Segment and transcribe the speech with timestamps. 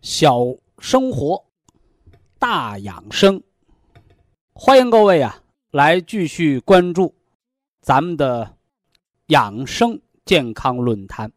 [0.00, 0.38] 小
[0.78, 1.44] 生活，
[2.38, 3.42] 大养生，
[4.52, 7.16] 欢迎各位啊，来继续关注
[7.80, 8.56] 咱们的
[9.26, 11.32] 养生健康论坛。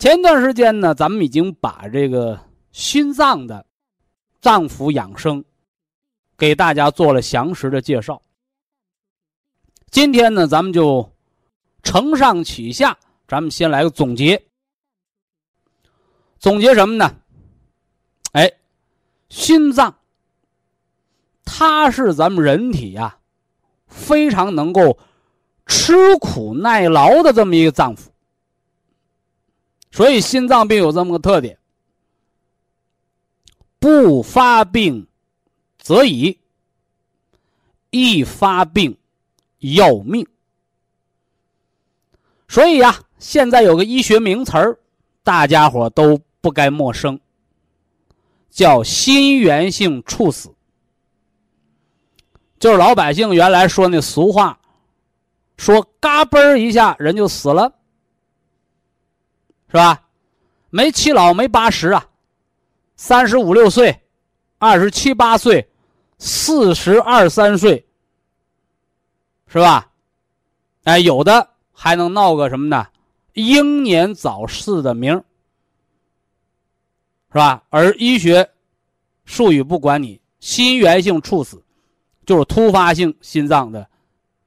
[0.00, 2.40] 前段时间呢，咱们已经把这个
[2.72, 3.64] 心脏的
[4.40, 5.44] 脏腑养生
[6.36, 8.20] 给大家做了详实的介绍。
[9.90, 11.12] 今天呢，咱们就
[11.84, 12.98] 承上启下，
[13.28, 14.47] 咱们先来个总结。
[16.38, 17.16] 总结什么呢？
[18.32, 18.52] 哎，
[19.28, 19.98] 心脏，
[21.44, 23.18] 它是咱们人体呀
[23.86, 24.98] 非常能够
[25.66, 28.08] 吃苦耐劳的这么一个脏腑。
[29.90, 31.58] 所以心脏病有这么个特点：
[33.78, 35.06] 不发病
[35.78, 36.38] 则已，
[37.90, 38.96] 一发病
[39.58, 40.26] 要命。
[42.46, 44.78] 所以呀，现在有个医学名词儿，
[45.22, 47.18] 大家伙都不该陌生，
[48.50, 50.54] 叫心源性猝死。
[52.58, 54.58] 就是老百姓原来说那俗话，
[55.56, 57.72] 说嘎嘣一下人就死了。
[59.68, 60.02] 是吧？
[60.70, 62.08] 没七老没八十啊，
[62.96, 64.02] 三十五六岁，
[64.58, 65.70] 二十七八岁，
[66.18, 67.86] 四十二三岁，
[69.46, 69.90] 是吧？
[70.84, 72.86] 哎，有的还能闹个什么呢？
[73.34, 75.22] 英年早逝的名
[77.30, 77.62] 是吧？
[77.68, 78.48] 而医学
[79.24, 81.62] 术语不管你，心源性猝死，
[82.24, 83.88] 就是突发性心脏的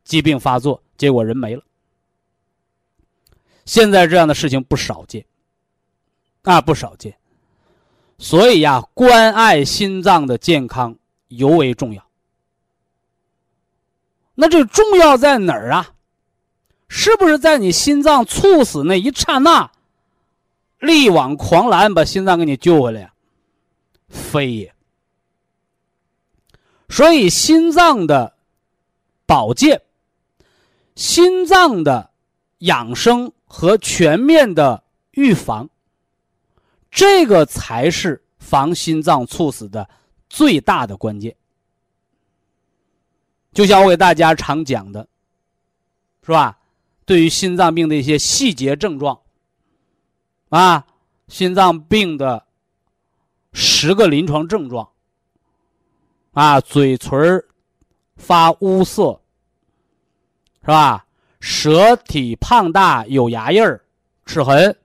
[0.03, 1.63] 疾病发作，结果人没了。
[3.65, 5.23] 现在这样的事情不少见，
[6.41, 7.15] 啊，不少见，
[8.17, 10.95] 所以呀，关爱心脏的健康
[11.27, 12.03] 尤为重要。
[14.33, 15.93] 那这重要在哪儿啊？
[16.87, 19.71] 是不是在你心脏猝死那一刹那，
[20.81, 23.13] 力挽狂澜把心脏给你救回来呀？
[24.09, 24.75] 非也。
[26.89, 28.35] 所以心脏的
[29.25, 29.81] 保健，
[30.95, 32.11] 心脏的
[32.57, 33.31] 养生。
[33.53, 34.81] 和全面的
[35.11, 35.69] 预防，
[36.89, 39.89] 这个才是防心脏猝死的
[40.29, 41.35] 最大的关键。
[43.51, 45.05] 就像我给大家常讲的，
[46.25, 46.57] 是吧？
[47.03, 49.20] 对于心脏病的一些细节症状，
[50.51, 50.85] 啊，
[51.29, 52.45] 心脏病的
[53.53, 54.89] 十个临床症状，
[56.33, 57.41] 啊，嘴唇
[58.17, 59.21] 发乌色，
[60.59, 61.05] 是吧？
[61.39, 63.81] 舌体胖大有牙印儿、
[64.25, 64.77] 齿痕，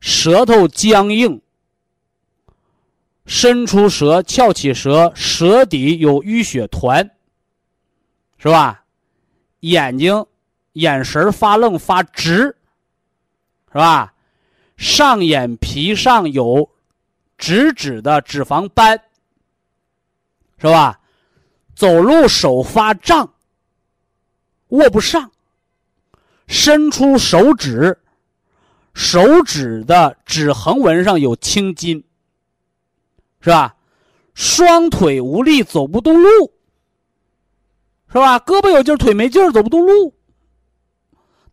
[0.00, 1.42] 舌头僵硬，
[3.26, 7.10] 伸出舌、翘起舌，舌底有淤血团，
[8.38, 8.82] 是吧？
[9.60, 10.24] 眼睛
[10.72, 12.56] 眼神发愣发直，
[13.70, 14.14] 是吧？
[14.78, 16.70] 上眼皮上有
[17.36, 18.98] 直指的脂肪斑，
[20.56, 21.00] 是吧？
[21.74, 23.34] 走路手发胀。
[24.68, 25.32] 握不上，
[26.46, 27.98] 伸出手指，
[28.92, 32.04] 手指的指横纹上有青筋，
[33.40, 33.76] 是吧？
[34.34, 36.52] 双腿无力，走不动路，
[38.08, 38.38] 是吧？
[38.38, 40.14] 胳膊有劲儿，腿没劲儿，走不动路。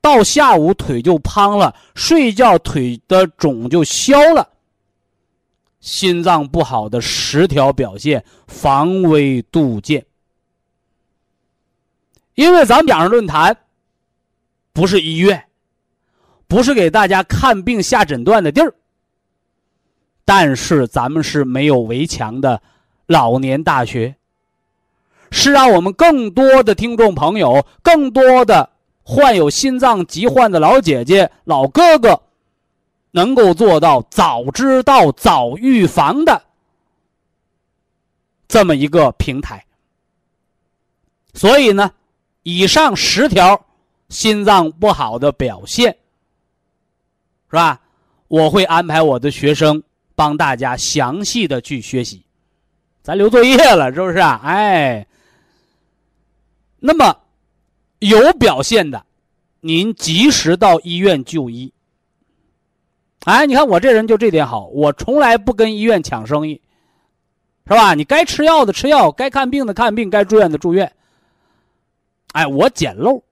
[0.06, 4.48] 到下午腿就胖了，睡觉腿的肿就消了。
[5.80, 10.06] 心脏不好的十条表现，防微杜渐。
[12.36, 13.58] 因为咱们养生论坛
[14.74, 15.44] 不是医院，
[16.48, 18.72] 不是给大家看病下诊断的地儿，
[20.24, 22.62] 但是咱们是没有围墙的
[23.08, 24.16] 老年大学，
[25.32, 28.70] 是让我们更多的听众朋友、更多的
[29.08, 32.20] 患有心脏疾患的老姐姐、老哥哥
[33.12, 36.42] 能够做到早知道、早预防的
[38.48, 39.64] 这么一个平台。
[41.36, 41.92] 所以呢，
[42.42, 43.64] 以上十条
[44.10, 45.92] 心脏不好的表现，
[47.50, 47.80] 是吧？
[48.28, 49.84] 我会安排我的学生
[50.16, 52.26] 帮大家详细的去学习，
[53.04, 54.42] 咱留作业了，是不是啊？
[54.44, 55.06] 哎，
[56.80, 57.16] 那么
[58.08, 59.06] 有表现的，
[59.62, 61.72] 您及时到医院就医。
[63.26, 66.62] 哎，你看我这人就这点好，我从来不跟医院抢生意，
[67.68, 67.96] 是吧？
[67.96, 70.92] 你该吃药的吃药，该看病的看病，该住院的住院。
[72.34, 73.24] 哎，我捡漏。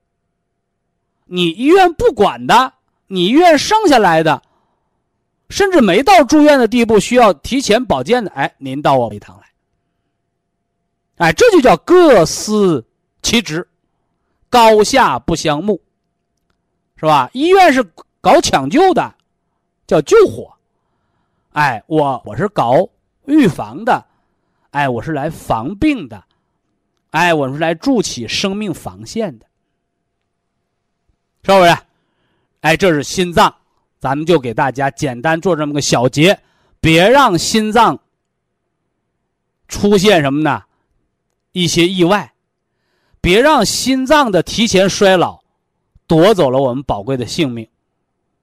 [1.26, 2.72] 你医院不管的，
[3.06, 4.42] 你医院剩下来的，
[5.48, 9.44] 甚至没到住院的地步，需要提前保健的，哎，您到我一堂来。
[11.16, 12.84] 哎，这就叫各司
[13.22, 13.66] 其职，
[14.54, 15.82] 高下不相慕，
[16.94, 17.28] 是吧？
[17.32, 17.82] 医院是
[18.20, 19.12] 搞抢救的，
[19.84, 20.56] 叫救火。
[21.54, 22.88] 哎，我我是搞
[23.24, 24.06] 预防的，
[24.70, 26.22] 哎，我是来防病的。
[27.10, 29.46] 哎，我是来筑起生命防线的，
[31.42, 31.76] 是不是？
[32.60, 33.52] 哎，这是心脏，
[33.98, 36.38] 咱们就给大家简单做这么个小结，
[36.78, 37.98] 别让心脏
[39.66, 40.62] 出现什么呢？
[41.50, 42.33] 一些意外，
[43.24, 45.40] 别让心脏的提前衰老
[46.06, 47.66] 夺走了我们宝贵的性命，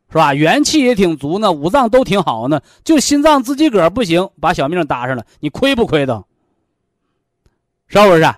[0.09, 0.33] 是吧？
[0.33, 6.25] 元气也挺足呢，五脏都挺好呢，就心脏自己个儿不行，把小命搭上了，你亏不亏的？
[7.85, 8.33] 是不是？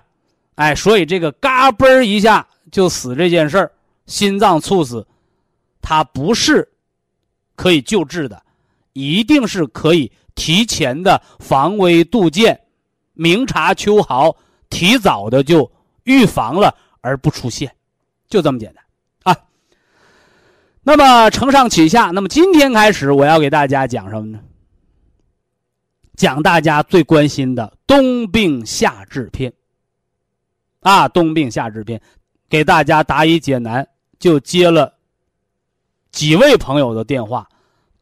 [0.56, 3.72] 哎，所以这个嘎嘣一下就死这件事儿，
[4.04, 5.06] 心脏猝死，
[5.80, 6.68] 它不是
[7.56, 8.42] 可以救治的，
[8.92, 12.60] 一定是可以提前的防微杜渐，
[13.14, 14.36] 明察秋毫，
[14.68, 15.70] 提早的就
[16.04, 17.74] 预防了而不出现，
[18.28, 18.84] 就这么简单
[19.34, 19.40] 啊。
[20.82, 24.40] 那么承上启下，那么今天开始我要给大家讲什么呢？
[26.14, 29.52] 讲大家最关心的冬病夏治篇。
[30.80, 32.00] 啊，冬病夏治篇，
[32.48, 34.94] 给大家答疑解难，就接了
[36.12, 37.48] 几位朋友的电话，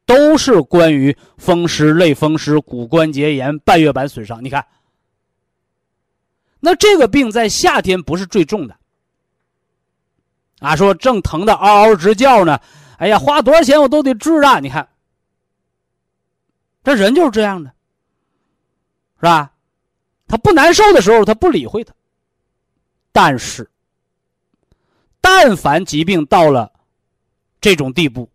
[0.05, 4.45] 都是关于风湿、类风湿、骨关节炎、半月板损伤。
[4.45, 4.67] 你看，
[6.64, 8.76] 那这个病在夏天不是最重的，
[10.61, 12.61] 啊，说正疼的嗷嗷直叫呢，
[12.99, 14.61] 哎呀，花多少钱我都得治啊！
[14.61, 14.88] 你看，
[16.85, 17.70] 这人就是这样的，
[19.17, 19.53] 是吧？
[20.29, 21.93] 他不难受的时候，他不理会他。
[23.11, 23.69] 但是，
[25.20, 26.73] 但凡疾病到了
[27.61, 28.31] 这种地步，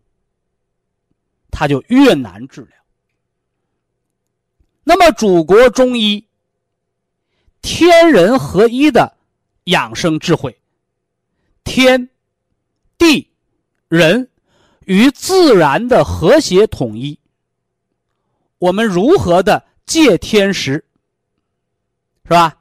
[1.50, 2.71] 他就越难治疗。
[4.83, 6.26] 那么，祖国中医
[7.62, 9.18] 天人合一的
[9.65, 10.57] 养生智慧，
[11.63, 12.09] 天
[12.98, 13.30] 地
[13.88, 14.30] 人
[14.86, 17.19] 与自然的和谐统一，
[18.59, 20.86] 我们如何的借天时，
[22.24, 22.57] 是吧？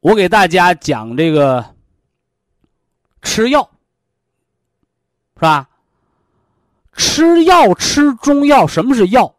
[0.00, 1.74] 我给大家讲这个
[3.22, 3.70] 吃药，
[5.34, 5.68] 是吧？
[6.94, 9.34] 吃药吃中药，什么是药？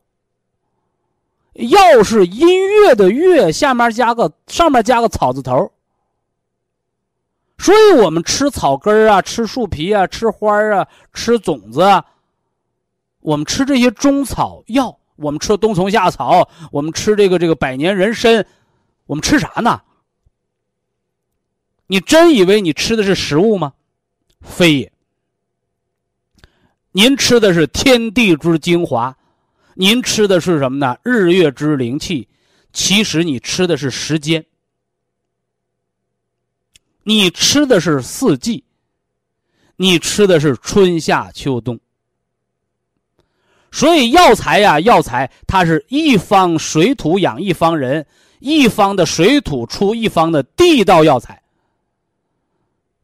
[1.69, 5.71] 药是音乐的乐，下面加个上面加个草字头。
[7.57, 12.03] 所以我们吃草根啊，吃树皮啊，吃花啊，吃种子啊，
[13.19, 18.45] 我们吃这些中草药，我们吃冬虫夏草，我们吃这个这个百年人参，
[19.05, 19.81] 我们吃啥呢？
[21.85, 23.73] 你真以为你吃的是食物吗？
[24.41, 24.91] 非也。
[26.93, 29.15] 您吃的是天地之精华，
[29.75, 30.97] 您吃的是什么呢？
[31.03, 32.27] 日月之灵气。
[32.73, 34.45] 其实你吃的是时间，
[37.03, 38.63] 你吃的是四季，
[39.75, 41.79] 你吃的是春夏秋冬。
[43.71, 48.05] 所以药材呀，药材它是一方水土养一方人，
[48.39, 51.41] 一方的水土出一方的地道药材。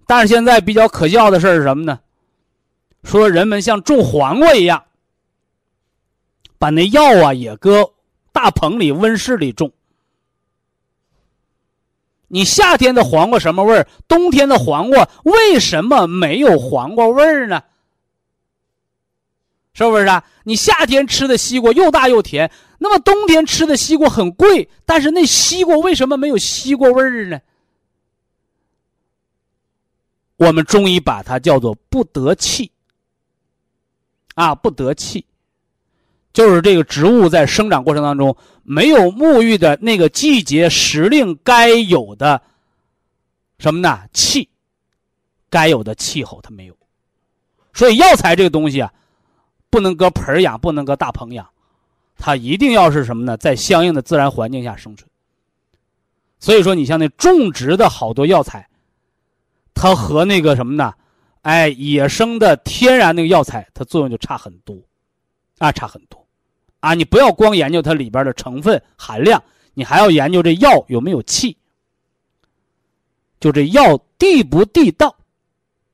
[0.05, 1.99] 但是现在比较可笑的事是什么呢？
[3.03, 4.83] 说人们像种黄瓜一样，
[6.57, 7.93] 把那药啊也搁
[8.31, 9.71] 大棚里、温室里种。
[12.27, 13.87] 你夏天的黄瓜什么味儿？
[14.07, 17.63] 冬天的黄瓜为什么没有黄瓜味儿呢？
[19.73, 20.23] 是不是啊？
[20.43, 27.39] 你夏天吃的西瓜又大又甜，那么冬天吃的西瓜很贵，但是那西瓜为什么没有西瓜味儿呢？
[30.35, 32.71] 我们中医把它叫做不得气，
[34.35, 35.25] 啊，不得气，
[36.37, 42.39] 就是这个植物在生长过程当中没有沐浴的那个季节时令该有的
[43.57, 44.03] 什么呢？
[44.13, 44.47] 气，
[45.49, 46.77] 该有的气候它没有，
[47.73, 48.93] 所以药材这个东西啊，
[49.71, 51.49] 不能搁盆养，不能搁大棚养，
[52.19, 53.35] 它一定要是什么呢？
[53.35, 55.09] 在相应的自然环境下生存。
[56.37, 58.69] 所以说，你像那种植的好多药材，
[59.73, 60.93] 它和那个什么呢？
[61.41, 64.77] 哎，野生的天然那个药材，它作用就差很多，
[65.57, 66.26] 啊，差很多，
[66.87, 71.57] 啊，你不要光研究它里边的成分含量，你还要研究这药有没有气，
[73.41, 75.13] 就这药地不地道，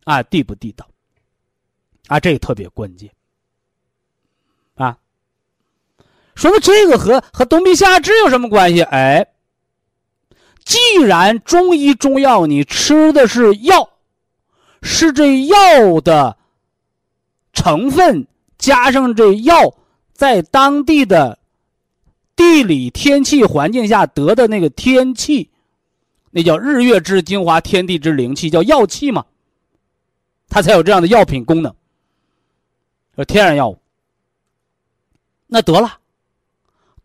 [0.03, 0.88] 啊，地不地道，
[2.05, 3.09] 啊，这个特别关键，
[4.75, 4.95] 啊，
[6.35, 8.83] 说那这个和和冬病夏治有什么关系？
[8.83, 9.27] 哎。
[10.63, 13.89] 既然中医中药你吃的是药，
[14.81, 16.38] 是这药的
[17.51, 19.75] 成分加上这药
[20.13, 21.38] 在当地的
[22.36, 25.50] 地理天气环境下得的那个天气，
[26.32, 29.25] 那叫日月之精华，天地之灵气，叫药气嘛，
[30.50, 31.74] 它才有这样的药品功能，
[33.25, 33.77] 天然药物。
[35.48, 36.00] 那得了，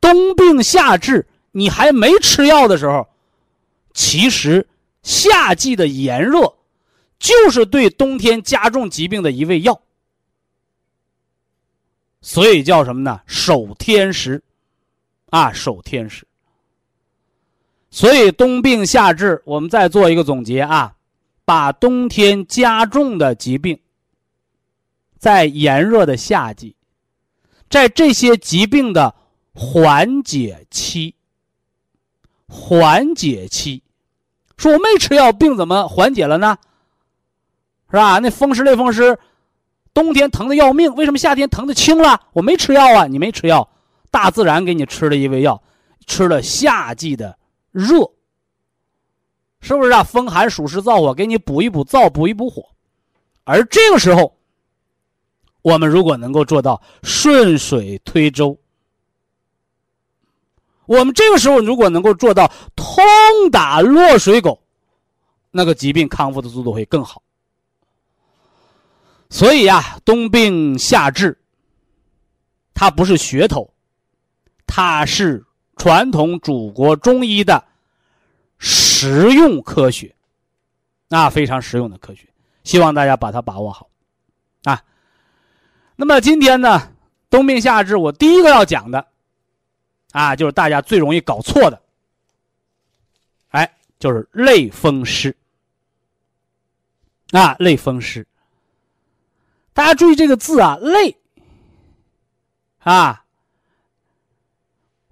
[0.00, 3.07] 冬病夏治，你还没吃药的时候。
[3.93, 4.67] 其实，
[5.03, 6.55] 夏季的炎热，
[7.19, 9.83] 就是对冬天加重疾病的一味药，
[12.21, 13.21] 所以叫什么呢？
[13.27, 14.43] 守天时，
[15.31, 16.27] 啊，守天时。
[17.91, 20.95] 所以冬病夏治，我们再做一个总结啊，
[21.45, 23.79] 把冬天加重的疾病，
[25.19, 26.77] 在炎热的夏季，
[27.71, 29.15] 在这些疾病的
[29.55, 31.15] 缓解期，
[32.47, 33.83] 缓解期。
[34.57, 36.59] 说我没吃药，病怎么缓解了呢？
[37.91, 38.19] 是吧？
[38.19, 39.19] 那风湿类风湿，
[39.99, 42.21] 冬天疼的要命，为什么夏天疼的轻了？
[42.33, 43.69] 我没吃药啊，你没吃药，
[44.12, 45.61] 大自然给你吃了一味药，
[46.07, 47.37] 吃了夏季的
[47.73, 48.09] 热，
[49.61, 50.05] 是不是啊？
[50.05, 52.64] 风寒暑湿燥火，给你补一补燥，补一补火。
[53.43, 54.37] 而这个时候，
[55.62, 58.57] 我们如果能够做到顺水推舟。
[60.87, 63.05] 我们这个时候如果能够做到通
[63.50, 64.62] 打落水狗，
[65.50, 67.21] 那个疾病康复的速度会更好。
[69.31, 71.39] 所以呀，冬病夏治，
[72.75, 73.73] 它不是噱头，
[74.67, 75.45] 它是
[75.77, 77.65] 传统祖国中医的
[78.59, 80.15] 实用科学，
[81.11, 82.29] 啊，非常实用的科学，
[82.65, 83.89] 希望大家把它把握好，
[84.65, 84.83] 啊。
[85.97, 86.93] 那么今天呢，
[87.29, 89.07] 冬病夏治，我第一个要讲的。
[90.13, 91.83] 啊，就是大家最容易搞错的，
[93.51, 95.37] 哎，就是类风湿。
[97.33, 98.27] 啊，类风湿。
[99.79, 101.17] 大家注意这个字啊，类。
[102.81, 103.25] 啊，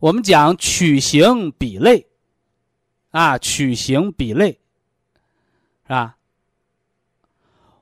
[0.01, 2.05] 我们讲取形比类，
[3.13, 4.59] 啊，取形比类，
[5.85, 6.17] 是吧？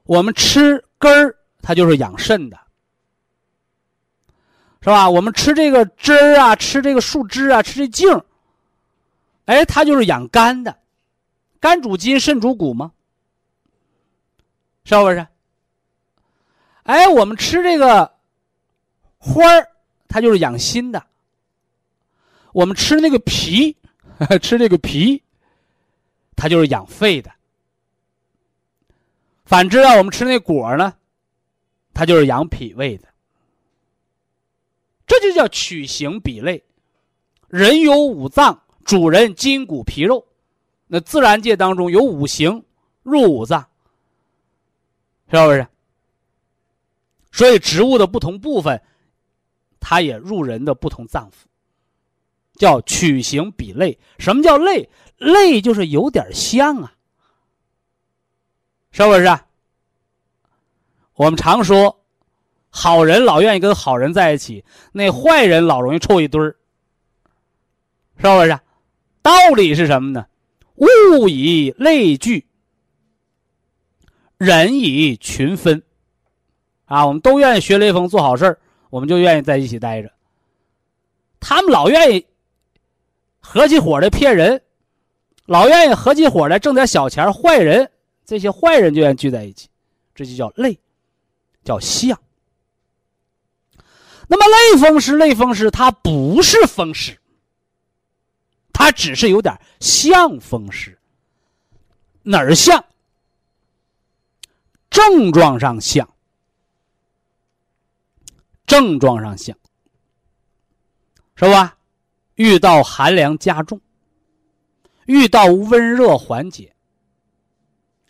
[0.02, 2.60] 我们吃根儿，它就是养肾的。
[4.82, 5.08] 是吧？
[5.08, 8.22] 我们吃这个汁儿啊，吃这个树枝啊，吃这茎儿，
[9.46, 10.78] 哎，它就是养肝的，
[11.58, 12.92] 肝主筋，肾主骨吗？
[14.84, 15.26] 是不是？
[16.84, 18.14] 哎，我们吃这个
[19.18, 19.68] 花儿，
[20.08, 21.04] 它就是养心的。
[22.52, 23.76] 我们吃那个皮，
[24.40, 25.22] 吃这个皮，
[26.36, 27.30] 它就是养肺的。
[29.44, 30.94] 反之啊，我们吃那果呢，
[31.92, 33.08] 它就是养脾胃的。
[35.06, 36.62] 这就叫取形比类。
[37.48, 40.26] 人有五脏，主人筋骨皮肉。
[40.86, 42.62] 那自然界当中有五行
[43.02, 43.66] 入五脏，
[45.30, 45.66] 是不是？
[47.34, 48.80] 所以植物的不同部分，
[49.80, 51.46] 它也入人的不同脏腑，
[52.54, 53.98] 叫取形比类。
[54.20, 54.88] 什么叫类？
[55.16, 56.94] 类就是有点像啊，
[58.92, 59.36] 是不是？
[61.14, 62.00] 我们常说。
[62.70, 66.56] 好人老愿意跟好人在一起，那坏人老容易凑一堆儿，
[68.16, 68.60] 是不是？
[69.22, 70.26] 道理是什么呢？
[70.76, 72.46] 物以类聚，
[74.38, 75.82] 人以群分。
[76.94, 78.56] 啊，我们都愿意学雷锋做好事
[78.88, 80.12] 我们就愿意在一起待着。
[81.40, 82.24] 他们老愿意
[83.40, 84.62] 合起伙来骗人，
[85.46, 87.90] 老愿意合起伙来挣点小钱坏人，
[88.24, 89.68] 这些坏人就愿意聚在一起，
[90.14, 90.78] 这就叫类，
[91.64, 92.16] 叫像。
[94.28, 97.18] 那么类风湿，类风湿它不是风湿，
[98.72, 100.96] 它只是有点像风湿。
[102.22, 102.84] 哪儿像？
[104.88, 106.08] 症状上像，
[108.66, 109.56] 症状上像，
[111.36, 111.76] 是吧？
[112.36, 113.80] 遇到寒凉加重，
[115.06, 116.74] 遇到温热缓解，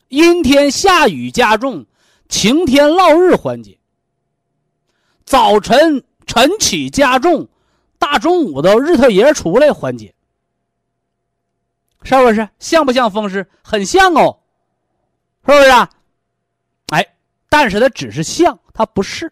[0.08, 1.84] 阴天下雨加重，
[2.28, 3.78] 晴天落日缓解。
[5.24, 7.48] 早晨晨起加重，
[7.98, 10.14] 大中午的日头爷出来缓解，
[12.02, 12.48] 是不是？
[12.58, 13.46] 像不像风湿？
[13.62, 14.40] 很像哦，
[15.44, 15.90] 是不是啊？
[16.90, 17.16] 哎，
[17.50, 19.30] 但是它只是像，它不是。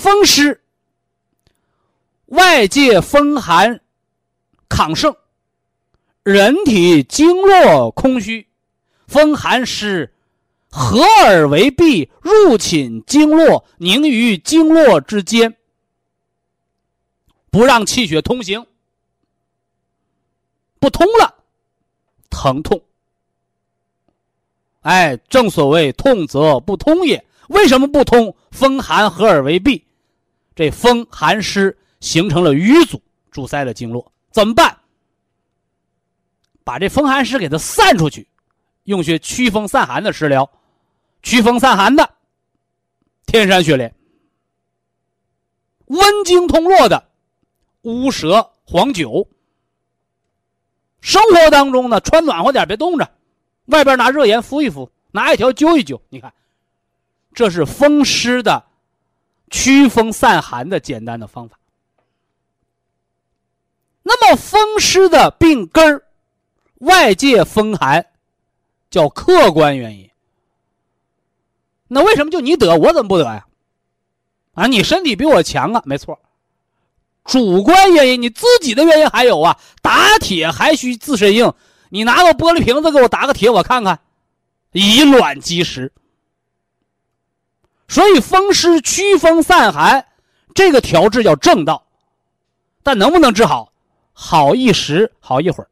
[0.00, 0.62] 风湿，
[2.24, 3.82] 外界风寒
[4.66, 5.14] 亢盛，
[6.22, 8.48] 人体经络空虚，
[9.06, 10.10] 风寒湿。
[10.70, 15.54] 合而为痹，入侵经络，凝于经络之间，
[17.50, 18.64] 不让气血通行。
[20.78, 21.34] 不通了，
[22.30, 22.80] 疼痛。
[24.80, 27.22] 哎，正所谓痛则不通也。
[27.48, 28.34] 为什么不通？
[28.52, 29.82] 风寒合而为痹，
[30.60, 33.02] 这风寒湿形成了瘀阻，
[33.32, 34.12] 阻塞了经络。
[34.30, 34.78] 怎么办？
[36.62, 38.28] 把这风寒湿给它散出去，
[38.84, 40.50] 用些驱风散寒的食疗。
[41.22, 42.06] 驱风散寒的
[43.24, 43.94] 天山雪莲，
[45.86, 47.08] 温经通络的
[47.80, 49.26] 乌蛇黄酒。
[51.00, 53.10] 生活当中呢，穿暖和点，别冻着，
[53.68, 55.98] 外边拿热盐敷一敷，拿一条灸一灸。
[56.10, 56.30] 你看，
[57.32, 58.62] 这是风湿的
[59.50, 61.58] 驱风散寒的简单的方法。
[64.02, 66.02] 那么风湿的病根儿，
[66.78, 68.06] 外界风寒，
[68.88, 70.08] 叫客观原因。
[71.88, 73.46] 那为什么就你得，我怎么不得呀？
[74.54, 76.18] 啊，你身体比我强啊，没错。
[77.24, 79.58] 主观原因，你自己的原因还有啊。
[79.82, 81.52] 打铁还需自身硬，
[81.90, 84.00] 你拿个玻璃瓶子给我打个铁，我看看，
[84.72, 85.92] 以卵击石。
[87.90, 90.06] 所以风湿驱风散寒，
[90.54, 91.84] 这个调治叫正道，
[92.84, 93.72] 但能不能治好？
[94.12, 95.68] 好一时，好一会儿。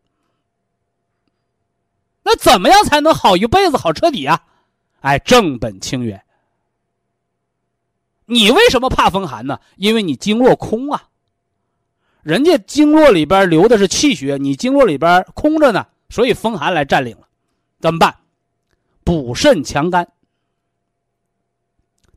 [2.25, 4.43] 那怎么样才能好一辈子，好彻底啊？
[5.01, 6.21] 哎，正本清源。
[8.27, 9.61] 你为什么怕风寒呢？
[9.77, 11.05] 因为你经络空啊。
[12.23, 17.29] 人家经络里边流的是气血，你经络里边空着呢，所以风寒来占领了。
[17.81, 18.13] 怎么办？
[19.05, 20.11] 补肾强肝。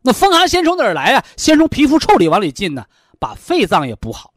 [0.01, 1.25] 那风寒先从哪儿来啊？
[1.37, 2.85] 先从皮肤腠理往里进呢，
[3.19, 4.33] 把肺脏也补好。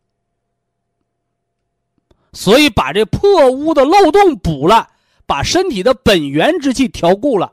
[2.32, 4.90] 所以把这破屋的漏洞补了，
[5.24, 7.52] 把身体的本源之气调固了。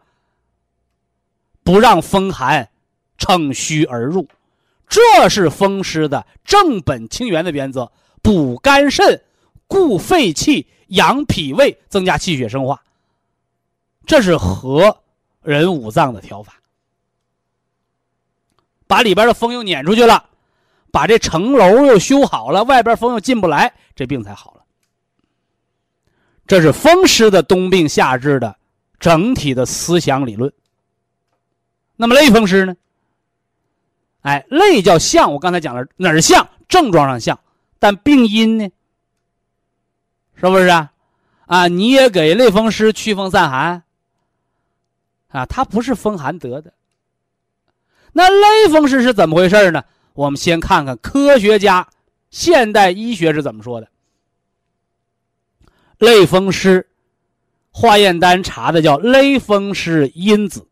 [1.63, 2.69] 不让风寒
[3.17, 4.27] 乘虚而入，
[4.89, 7.91] 这是风湿的正本清源的原则：
[8.23, 9.23] 补肝肾、
[9.67, 12.83] 固肺气、养脾胃、增加气血生化。
[14.05, 14.97] 这是和
[15.43, 16.60] 人五脏的调法。
[18.91, 20.25] 把里边的风又撵出去了，
[20.91, 24.63] 把这城楼又修好了，外边风又进不来，这病才好了。
[26.45, 28.53] 这是风湿的冬病夏治的
[28.99, 30.51] 整体的思想理论。
[31.95, 32.75] 那么类风湿呢？
[34.23, 36.45] 哎，类叫像，我刚才讲了哪儿像？
[36.67, 37.39] 症状上像，
[37.79, 38.69] 但病因呢？
[40.35, 40.91] 是不是啊？
[41.45, 43.81] 啊，你也给类风湿祛风散寒
[45.29, 45.45] 啊？
[45.45, 46.73] 它不是风寒得的。
[48.11, 49.83] 那类风湿是怎么回事呢？
[50.13, 51.87] 我们先看看科学家
[52.29, 53.87] 现代医学是怎么说的。
[55.97, 56.87] 类风湿
[57.71, 60.67] 化验单查的叫类风湿因子。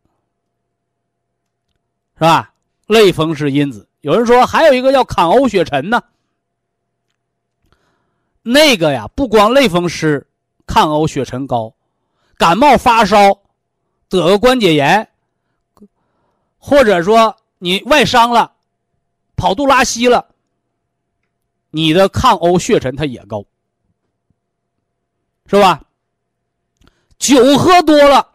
[2.16, 2.54] 是吧？
[2.86, 6.02] 类风湿因子，有人说还有一个叫抗欧血沉呢。
[8.42, 10.28] 那个呀，不光类风湿
[10.68, 11.74] 抗欧血沉高，
[12.36, 13.40] 感冒发烧
[14.10, 15.08] 得个关节炎，
[16.60, 18.54] 或者说你外伤了，
[19.36, 20.28] 跑肚拉稀了，
[21.72, 23.44] 你的抗欧血沉它也高，
[25.48, 25.82] 是吧？
[27.18, 28.30] 酒喝多了，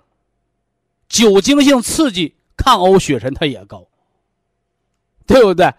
[1.09, 2.35] 酒精性刺激。
[2.57, 3.87] 抗欧血沉它也高，
[5.27, 5.75] 对不对？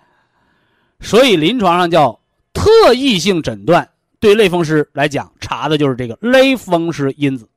[0.99, 2.19] 所以临床上叫
[2.53, 7.49] 特异性诊断，对类风湿来讲查的就是这个类风湿因子。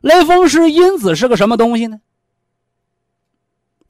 [0.00, 2.00] 类风湿因子是个什么东西呢？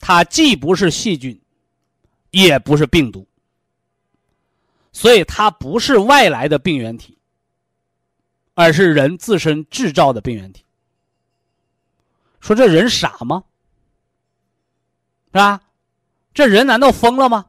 [0.00, 1.40] 它既不是细菌，
[2.30, 3.28] 也不是病毒，
[4.92, 7.16] 所以它不是外来的病原体，
[8.54, 10.64] 而是人自身制造的病原体。
[12.40, 13.44] 说这人傻吗？
[15.26, 15.60] 是吧？
[16.32, 17.46] 这人难道疯了吗？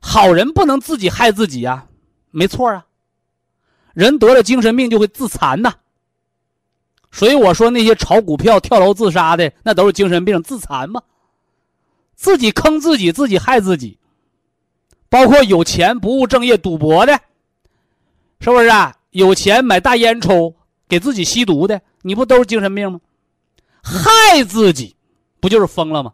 [0.00, 1.88] 好人不能自己害自己呀，
[2.30, 2.86] 没错啊。
[3.94, 5.74] 人得了精神病就会自残呐。
[7.16, 11.00] 所以我说那些炒股票、跳楼自杀的，那都是精神病自残嘛，
[12.14, 13.98] 自己坑自己，自己害自己。
[15.08, 17.18] 包括有钱不务正业、赌博的，
[18.38, 18.94] 是不是啊？
[19.12, 20.54] 有钱买大烟抽，
[20.86, 23.00] 给自己吸毒的，你不都是精神病吗？
[23.82, 24.94] 害自己，
[25.40, 26.12] 不就是疯了吗？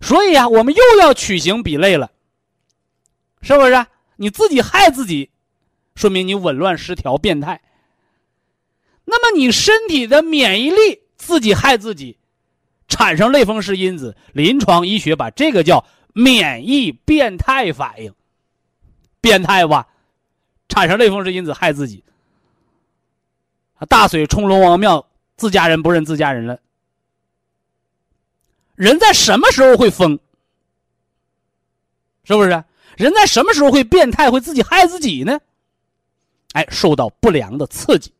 [0.00, 2.12] 所以啊，我们又要取形比类了，
[3.42, 3.84] 是不是？
[4.14, 5.30] 你自己害自己，
[5.96, 7.60] 说明你紊乱失调、变态。
[9.04, 12.16] 那么你身体的免疫力自己害自己，
[12.88, 18.14] 产生类风湿因子，临床医学把这个叫免疫变态反应，
[19.20, 19.88] 变态吧？
[20.68, 22.02] 产生类风湿因子害自己，
[23.88, 26.58] 大水冲龙王庙，自家人不认自家人了。
[28.74, 30.18] 人在什么时候会疯？
[32.24, 32.64] 是不是？
[32.96, 35.38] 人在什么时候会变态，会自己害自己呢？
[36.54, 38.12] 哎，受到不良的刺激。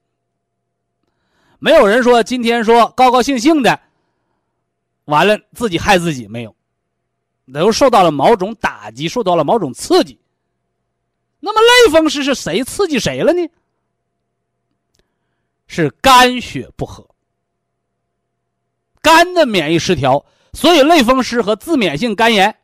[1.64, 3.80] 没有人说今天说高高兴兴的，
[5.06, 6.54] 完了自己害自己没有，
[7.54, 10.20] 都受到了某种打击，受到了某种刺激。
[11.40, 13.48] 那么类风湿是谁刺激谁了呢？
[15.66, 17.08] 是肝血不和，
[19.00, 20.22] 肝的免疫失调，
[20.52, 22.54] 所以类风湿和自免性肝炎，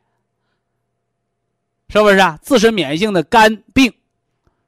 [1.89, 2.37] 是不是啊？
[2.43, 3.91] 自身免疫性的肝病，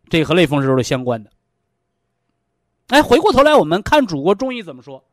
[0.09, 1.31] 这和类风湿都是相关的。
[2.87, 5.03] 哎，回过头来，我们看祖国中医怎么说。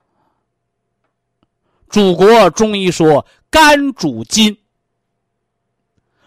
[1.88, 4.56] 祖国中医说，肝主筋。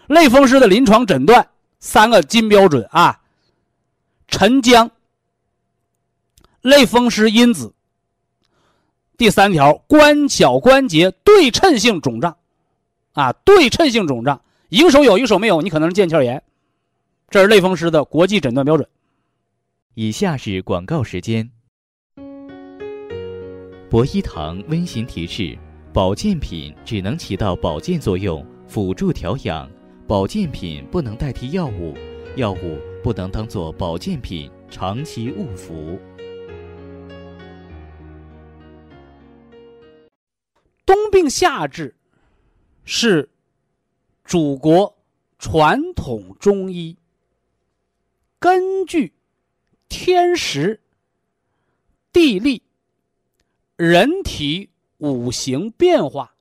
[0.08, 3.22] 类风湿的临床诊断三个金标准啊：
[4.28, 4.92] 沉僵、
[6.62, 7.74] 类风湿因子。
[9.16, 12.36] 第三条，关小关节对称性肿胀，
[13.14, 16.44] 啊，对称性肿胀，一个手有，一个手没有，你可能是腱鞘炎。
[17.30, 18.88] 这是类风湿的国际诊断标准。
[19.96, 21.48] 以下是广告时间。
[23.92, 25.56] 博一堂温馨提示：
[25.94, 29.70] 保健品只能起到保健作用，辅助调养；
[30.08, 31.94] 保健品不能代替药物，
[32.38, 36.00] 药物不能当做保健品长期误服。
[40.88, 41.96] 冬病夏治
[42.84, 43.30] 是
[44.26, 44.98] 祖国
[45.38, 46.98] 传统中医
[48.40, 49.14] 根据。
[49.96, 50.82] 天时、
[52.12, 52.64] 地利、
[53.76, 56.34] 人体五行变化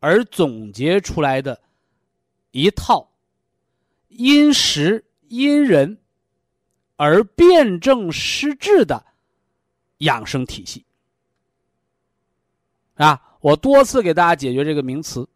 [0.00, 1.60] 而总结出来的
[2.50, 3.08] 一套
[4.08, 5.98] 因时因人
[6.96, 9.06] 而辨证施治的
[9.98, 10.84] 养生体系
[12.94, 13.38] 啊！
[13.40, 15.28] 我多次给大家解决这个名词：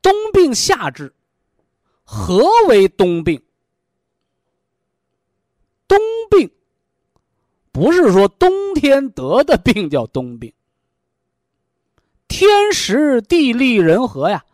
[0.00, 1.14] 冬病夏治。
[2.02, 3.42] 何为冬病？
[5.88, 5.98] 冬
[6.30, 6.50] 病
[7.72, 10.52] 不是说冬天得的病叫冬病，
[12.28, 14.44] 天时地利人和呀。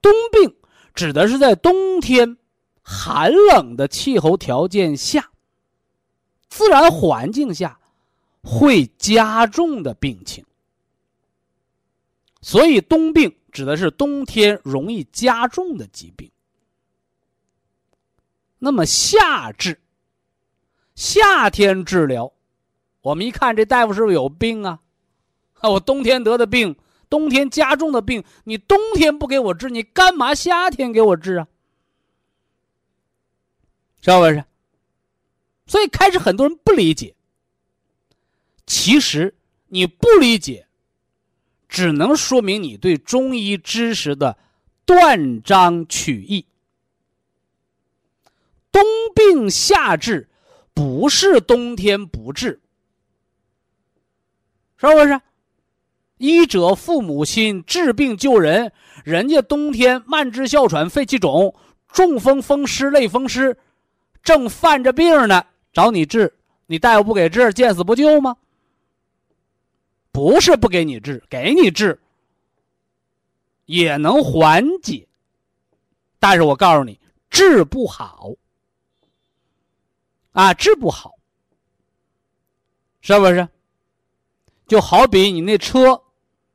[0.00, 0.56] 冬病
[0.94, 2.38] 指的是在冬天
[2.82, 5.30] 寒冷的气候条件下、
[6.48, 7.78] 自然环境下
[8.42, 10.44] 会加重的病情，
[12.40, 16.30] 所以冬病指的是冬天容易加重的疾病。
[18.58, 19.78] 那么夏治。
[20.98, 22.32] 夏天治疗，
[23.02, 24.80] 我们一看这大夫是不是有病啊？
[25.62, 26.74] 我冬天得的病，
[27.08, 31.46] 冬天加重的病，你冬天不给我治，你干嘛夏天给我治啊？
[34.00, 34.44] 是不是？
[35.68, 37.14] 所以开始很多人不理解。
[38.66, 39.36] 其实
[39.68, 40.66] 你不理解，
[41.68, 44.36] 只能说明你对中医知识的
[44.84, 46.44] 断章取义。
[48.72, 48.82] 冬
[49.14, 50.27] 病夏治。
[50.78, 52.60] 不是冬天不治，
[54.76, 55.20] 是不是？
[56.18, 58.72] 医者父母心，治病救人。
[59.02, 61.52] 人家冬天慢支、哮喘、肺气肿、
[61.88, 63.58] 中风、风湿、类风湿，
[64.22, 66.32] 正犯着病呢，找你治，
[66.66, 68.36] 你大夫不给治，见死不救吗？
[70.12, 72.00] 不是不给你治，给你治
[73.64, 75.08] 也能缓解，
[76.20, 78.30] 但是我告诉你，治不好。
[80.38, 81.16] 啊，治不好，
[83.00, 83.48] 是不是？
[84.68, 86.00] 就好比你那车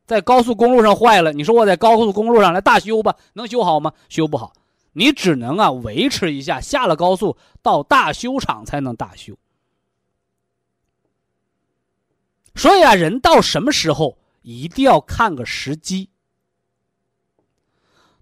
[0.05, 3.91] 在高速公路上坏了，你说我在高速公路上来大修吧，能修好吗？
[4.07, 4.53] 修不好，
[4.93, 9.37] 你只能啊维持一下，下了高速到大修厂才能大修。
[12.55, 16.09] 所以啊，人到什么时候一定要看个时机。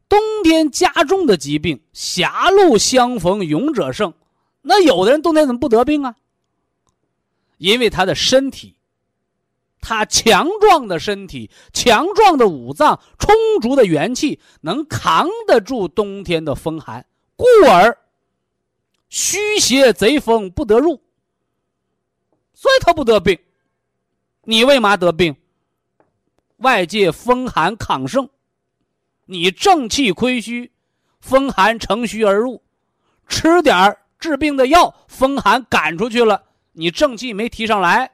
[0.09, 4.11] 冬天加重的疾病，狭路相逢勇者胜。
[4.61, 6.15] 那有的人冬天怎么不得病啊？
[7.57, 8.75] 因为他的身体，
[9.81, 17.97] 他强壮的身体、强壮的五脏、充足的元气，能扛得住冬天的风寒，故而
[19.09, 21.01] 虚邪贼风不得入，
[22.53, 23.37] 所以他不得病。
[24.43, 25.35] 你为嘛得病？
[26.57, 28.29] 外界风寒亢盛，
[29.25, 30.71] 你正气亏虚，
[31.19, 32.63] 风寒乘虚而入，
[33.27, 38.11] 吃点治病的药，风寒赶出去了，你正气没提上来。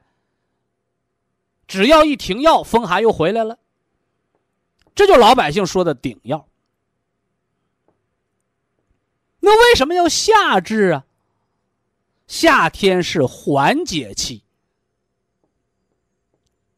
[1.67, 3.59] 只要一停药，风寒又回来了。
[4.95, 6.47] 这就老百姓说的顶药。
[9.41, 11.05] 那为什么要夏治啊？
[12.25, 14.43] 夏天是缓解期，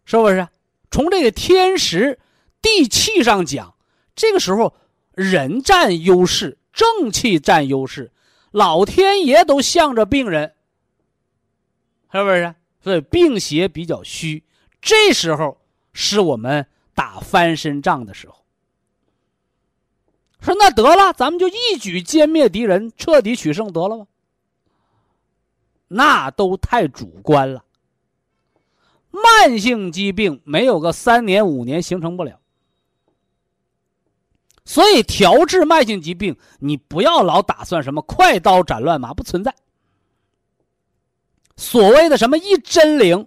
[0.06, 0.48] 是不是？
[0.92, 2.20] 从这个天时、
[2.62, 3.76] 地气上讲，
[4.16, 4.76] 这个时候
[5.14, 8.12] 人占优势，正气占优势，
[8.52, 10.54] 老天爷都向着病人，
[12.12, 12.56] 是不是？
[12.82, 14.44] 所以病邪比较虚，
[14.82, 15.58] 这时候
[15.94, 18.44] 是我们打翻身仗的时候。
[20.42, 24.08] 说那得了，咱们就一举歼灭敌人，彻底取胜得了吧？
[25.90, 27.66] 那都太主观了。
[29.12, 32.39] 慢性疾病没有个三年五年形成不了，
[34.70, 39.52] 所以调治慢性疾病，你不要老打算什么快刀斩乱麻，不存在。
[41.58, 43.26] 所谓的什么一针灵，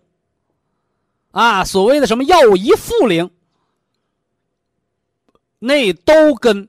[1.33, 3.29] 啊，所谓的什么药物一副灵，
[5.59, 6.69] 那都跟。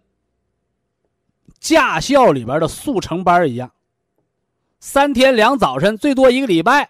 [1.60, 3.72] 驾校里边的速成班一样，
[4.82, 6.90] 三天两早晨，最多一个礼拜，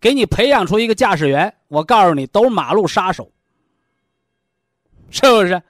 [0.00, 1.54] 给你培养出一个驾驶员。
[1.68, 3.30] 我告诉你，都是马路杀手，
[5.10, 5.62] 是不是？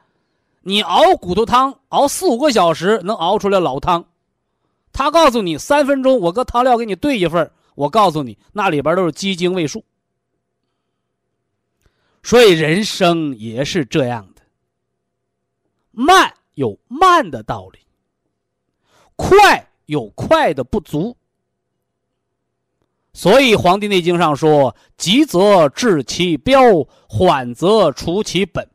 [0.66, 4.06] 你熬骨头汤，熬四五个小时能熬出来老汤。
[4.92, 9.84] 他告诉你三分钟，我搁汤料给你兑一份我告诉你，那里边都是鸡精味素。
[12.22, 14.42] 所以人生也是这样的，
[15.90, 17.80] 慢有慢的道理。
[19.16, 21.16] 快有快的不足，
[23.12, 26.60] 所以《黄帝内经》上说：“急则治其标，
[27.06, 28.66] 缓则除其本。”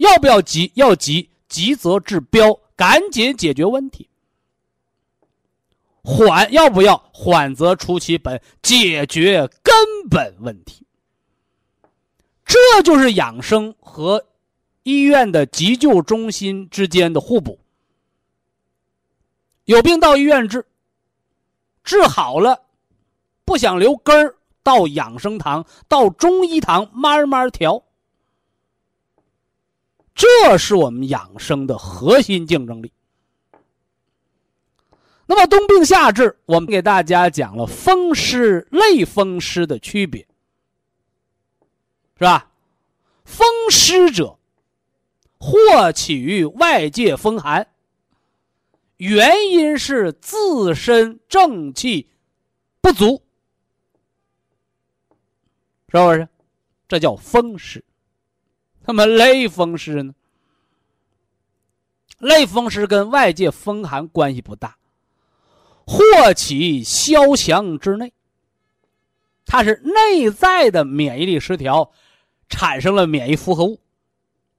[0.00, 0.72] 要不要急？
[0.76, 4.08] 要急，急则治标，赶紧解决问题。
[6.02, 6.96] 缓要不要？
[7.12, 9.74] 缓则除其本，解决根
[10.08, 10.86] 本问题。
[12.46, 14.24] 这就是养生和
[14.84, 17.60] 医院的急救中心之间的互补。
[19.66, 20.66] 有病到医院治，
[21.84, 22.62] 治好了，
[23.44, 27.84] 不想留根儿，到养生堂、到中医堂慢慢调。
[30.14, 32.92] 这是我们养生的核心竞争力。
[35.26, 40.26] 那么冬病夏治，我们给大家讲了风湿、类风湿的区别，
[42.18, 42.50] 是吧？
[43.24, 44.36] 风湿者，
[45.38, 47.68] 或起于外界风寒。
[48.96, 52.10] 原因是自身正气
[52.80, 53.22] 不足，
[55.88, 56.28] 是不是？
[56.88, 57.84] 这叫风湿。
[58.84, 60.14] 那么类风湿呢？
[62.18, 64.76] 类风湿跟外界风寒关系不大，
[65.86, 68.12] 祸起萧墙之内。
[69.46, 71.90] 它是内在的免疫力失调，
[72.48, 73.80] 产生了免疫复合物，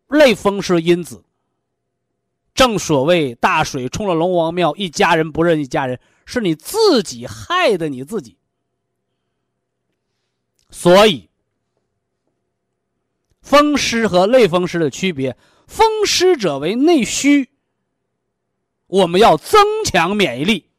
[0.07, 1.23] 类风湿因子。
[2.53, 8.37] 正所谓大水冲了龙王庙，一家人不认一家人，是你自己害的你自己。
[10.69, 11.29] 所以，
[13.41, 15.35] 风湿和类风湿的区别：
[15.67, 17.49] 风湿者为内虚，
[18.87, 20.69] 我们要增强免疫力，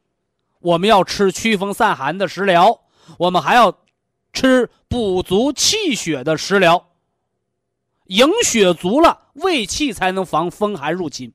[0.59, 2.81] 我们要吃祛风散寒的食疗，
[3.17, 3.77] 我们还要
[4.31, 6.89] 吃补足气血的食疗。
[8.07, 11.33] 营血足了，胃气才能防风寒入侵。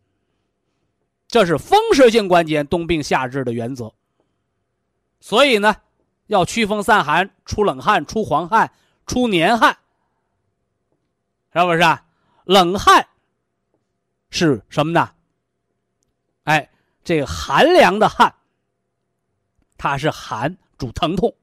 [1.26, 3.92] 这是风湿性关节冬病夏治的原则。
[5.20, 5.76] 所以呢，
[6.26, 8.70] 要祛风散寒、出冷汗、出黄汗、
[9.06, 9.76] 出黏汗，
[11.52, 12.04] 是不是啊？
[12.44, 13.06] 冷汗
[14.30, 15.10] 是什么呢？
[16.44, 16.70] 哎，
[17.04, 18.34] 这寒凉的汗，
[19.76, 21.34] 它是寒，主疼痛。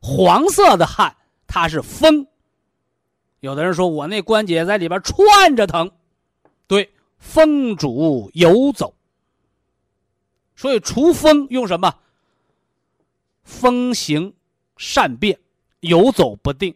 [0.00, 2.26] 黄色的汗，它是风。
[3.40, 5.90] 有的人说我那关节在里边串着疼，
[6.66, 6.92] 对。
[7.22, 8.94] 风主游走，
[10.56, 11.98] 所以除风用什么？
[13.44, 14.34] 风行
[14.78, 15.38] 善变，
[15.80, 16.74] 游走不定。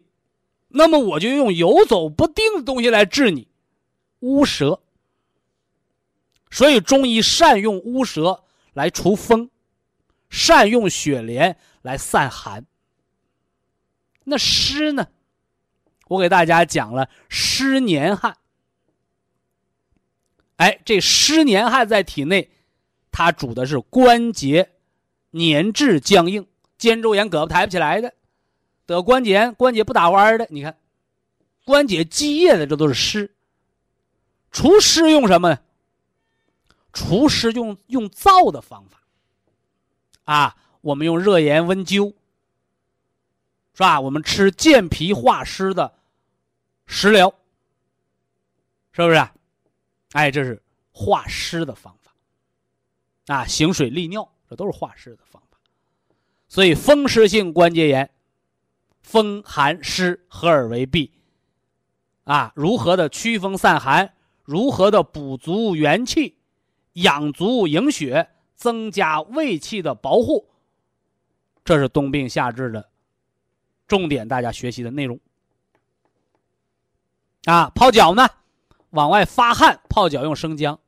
[0.77, 3.47] 那么我就用游走不定的东西来治你，
[4.21, 4.81] 乌蛇。
[6.51, 9.51] 所以中医善用乌蛇来除风，
[10.29, 12.67] 善用雪莲来散寒。
[14.25, 15.07] 那湿呢？
[16.09, 18.37] 我给大家讲了湿黏汗。
[20.57, 22.51] 哎，这湿黏汗在体内，
[23.13, 24.73] 它主的是关节
[25.33, 28.13] 粘滞僵硬，肩周炎胳膊抬不起来的，
[28.87, 30.79] 得关节炎，关节不打弯的，你看，
[31.65, 33.35] 关节积液的，这都是湿。
[34.51, 35.59] 除湿用什么呢？
[36.93, 39.03] 除湿用用燥的方法。
[40.25, 42.15] 啊，我们用热盐温灸，
[43.75, 44.01] 是吧？
[44.01, 45.95] 我们吃健脾化湿的
[46.87, 47.35] 食疗，
[48.93, 49.29] 是不是？
[50.13, 52.15] 哎，这是化湿的方法。
[53.27, 55.59] 啊，行水利尿，这都是化湿的方法。
[56.47, 58.09] 所以，风湿性关节炎，
[59.05, 61.09] 风寒湿合而为痹。
[62.25, 64.15] 啊，如何的驱风散寒？
[64.43, 66.39] 如何的补足元气，
[66.95, 68.31] 养足营血？
[68.57, 70.49] 增加胃气的保护，
[71.65, 72.89] 这是冬病夏治的
[73.87, 75.19] 重点，大家学习的内容。
[77.45, 78.27] 啊，泡脚呢，
[78.91, 80.79] 往外发汗，泡脚用生姜。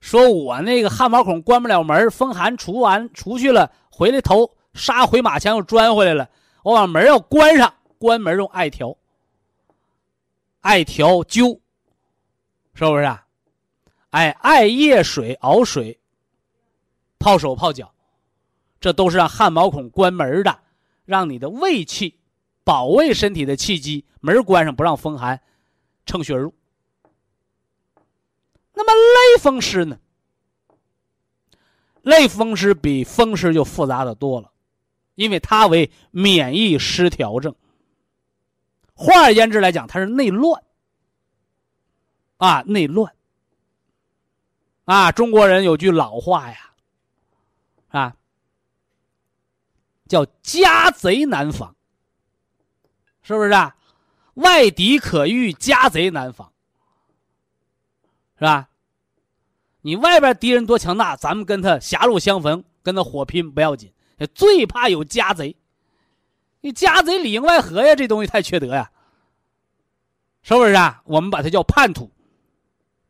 [0.00, 6.30] 说我那个汗毛孔关不了门，风寒除完出去了，回来头杀回马枪又钻回来了，
[6.66, 8.96] 我把门要关上，关门用艾条，
[10.62, 11.60] 艾条灸，
[12.74, 13.24] 是不是啊？
[14.10, 16.00] 哎，艾叶水熬水。
[17.20, 17.94] 泡手泡脚，
[18.80, 20.58] 这都是让汗毛孔关门的，
[21.04, 22.18] 让你的胃气
[22.64, 25.40] 保卫身体的气机门关上，不让风寒
[26.04, 26.52] 乘虚而入。
[28.72, 30.00] 那么类风湿呢？
[32.02, 34.50] 类风湿比风湿就复杂的多了，
[35.16, 37.52] 因为它为免疫失调症。
[38.94, 40.62] 换而言之来讲，它是内乱
[42.36, 43.12] 啊，内乱
[44.84, 45.10] 啊。
[45.10, 46.70] 中国人有句老话呀。
[47.88, 48.16] 啊，
[50.06, 51.74] 叫家贼难防，
[53.22, 53.74] 是不是啊？
[54.34, 56.52] 外敌可遇，家贼难防，
[58.38, 58.68] 是吧？
[59.80, 63.90] 你外边敌人多强大，咱们跟他狭路相逢，跟他火拼不要紧，
[64.24, 65.56] 最怕有家贼。
[66.60, 68.90] 你家贼里应外合呀，这东西太缺德呀，
[70.42, 71.02] 是不是啊？
[71.04, 72.10] 我们把它叫叛徒，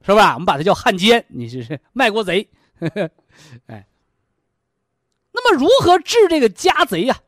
[0.04, 0.34] 是吧？
[0.34, 2.48] 我们把它叫汉奸，你是是卖国贼，
[3.66, 3.86] 哎。
[5.32, 7.20] 那么如何治这个家贼呀？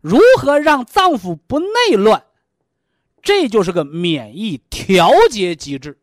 [0.00, 2.24] 如何让脏腑不内乱？
[3.22, 5.98] 这就是个免疫调节机制。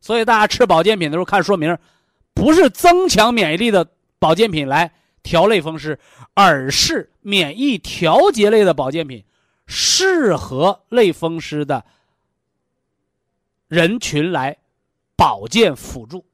[0.00, 1.76] 所以大家吃保健品的时候看说明，
[2.32, 3.86] 不是增强免疫力的
[4.18, 4.90] 保健品来
[5.22, 5.98] 调类风湿，
[6.34, 9.24] 而是免疫调节类的保健品，
[9.66, 11.84] 适合类风湿的
[13.68, 14.56] 人群来
[15.16, 16.24] 保健辅助。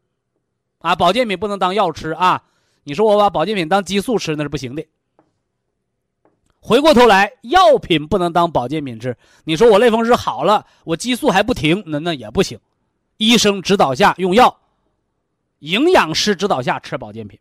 [0.78, 2.44] 啊，保健品不能当药吃啊。
[2.84, 4.86] 你说我把保健品当激素吃那是不行的。
[6.60, 9.16] 回过头来，药品不能当保健品吃。
[9.44, 12.58] 你说我类风湿好了，我激素还不停，那那也不行。
[13.16, 14.58] 医生指导下用药，
[15.60, 17.38] 营养师指导下吃保健品。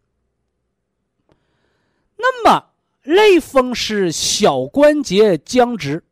[2.25, 2.71] 那么
[3.03, 6.03] 类风湿小关节僵直，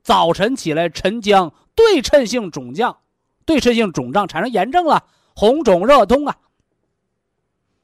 [0.00, 3.00] 早晨起来晨僵，对称性肿胀，
[3.44, 6.38] 对称性肿胀产生炎症了，红肿热痛啊。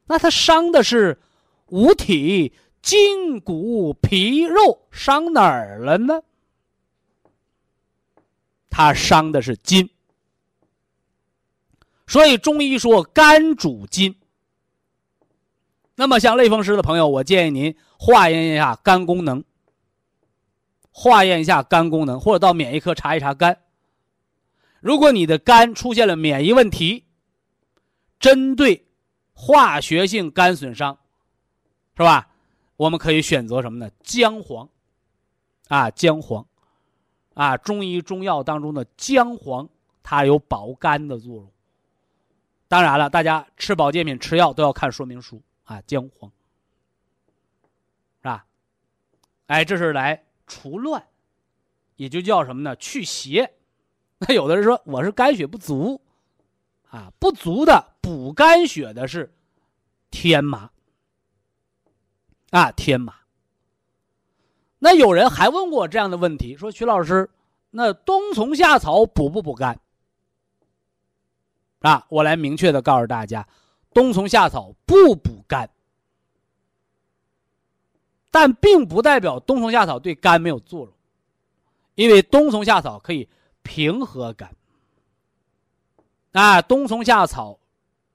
[0.05, 1.21] 那它伤的是
[1.67, 6.21] 五体、筋骨、皮肉，伤哪儿了呢？
[8.69, 9.89] 它伤的是筋，
[12.07, 14.15] 所以中医说肝主筋。
[15.95, 19.43] 那么像类风湿的朋友，我建议您化验一下肝功能，
[20.91, 23.59] 化验一下肝功能，或者到免疫科查一查肝。
[24.79, 27.05] 如果你的肝出现了免疫问题，
[28.19, 28.85] 针对。
[29.35, 30.95] 化学性肝损伤，
[31.97, 32.29] 是吧？
[32.77, 33.89] 我们可以选择什么呢？
[34.03, 34.69] 姜黄，
[35.69, 36.45] 啊，姜黄，
[37.33, 39.67] 啊，中医中药当中的姜黄，
[40.03, 41.51] 它有保肝的作用。
[42.67, 45.81] 当然了，大家吃保健品、吃药都要看说明书啊。
[45.87, 46.31] 姜黄，
[48.17, 48.45] 是吧？
[49.47, 51.05] 哎，这是来除乱，
[51.95, 52.75] 也就叫什么呢？
[52.77, 53.53] 去邪。
[54.19, 56.01] 那有的人说我是肝血不足。
[56.89, 59.33] 啊，不足的补肝血的是
[60.11, 60.69] 天麻。
[62.51, 63.15] 啊，天麻。
[64.77, 67.31] 那有人还问过我这样的问题，说徐老师，
[67.71, 69.79] 那冬虫夏草补不补肝？
[71.79, 73.47] 啊，我来明确的告诉大家，
[73.93, 75.69] 冬虫夏草不补肝，
[78.31, 80.93] 但并不代表冬虫夏草对肝没有作用，
[81.95, 83.29] 因为冬虫夏草可以
[83.61, 84.53] 平和肝。
[86.31, 87.59] 啊，冬虫夏草，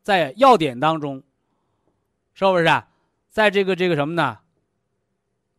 [0.02, 1.22] 在药典当中，
[2.34, 2.88] 是不是啊？
[3.30, 4.38] 在这个这个什么呢？《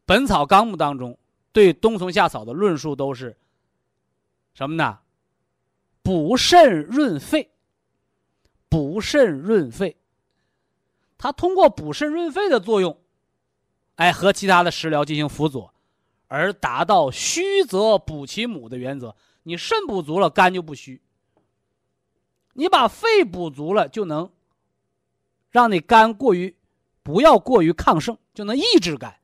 [0.06, 1.18] 本草纲目》当中，
[1.54, 3.38] 对冬虫夏草的论述都是
[4.54, 5.00] 什么呢？
[6.02, 7.50] 补肾润肺，
[8.68, 9.96] 补肾润肺。
[11.20, 12.98] 它通过补肾润肺的作用，
[13.96, 15.72] 哎，和其他的食疗进行辅佐，
[16.28, 19.16] 而达到虚则补其母的原则。
[19.44, 21.02] 你肾补足了，肝就不虚。
[22.54, 24.32] 你把肺补足了，就能
[25.50, 26.56] 让你肝过于
[27.04, 29.16] 不要过于亢盛，就能抑制肝。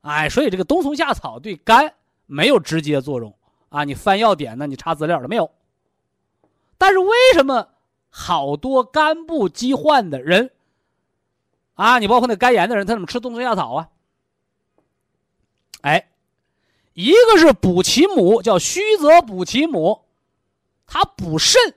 [0.00, 1.94] 哎，所以这个冬虫夏草对肝
[2.26, 3.36] 没有直接作用
[3.68, 3.84] 啊！
[3.84, 5.50] 你翻药典呢，你查资料了没有？
[6.76, 7.68] 但是为什么
[8.10, 10.50] 好多肝部疾患的人
[11.74, 13.88] 啊，你包括那肝炎的人，他怎么吃冬虫夏草啊？
[15.80, 16.10] 哎，
[16.92, 20.04] 一个是补其母，叫虚则补其母，
[20.86, 21.74] 它补肾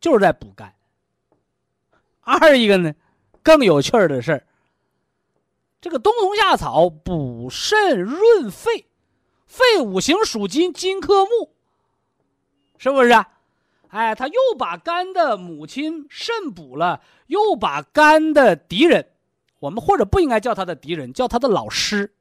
[0.00, 0.74] 就是在补肝。
[2.20, 2.94] 二一个呢，
[3.42, 4.46] 更有趣儿的事儿。
[5.80, 8.86] 这个冬虫夏草补肾润肺，
[9.44, 11.50] 肺五行属金，金克木，
[12.78, 13.28] 是不是啊？
[13.92, 19.10] 哎，他又把肝的母亲肾补了，又把肝的敌人，
[19.58, 22.14] 我们或者不应该叫他的敌人，叫他的老师，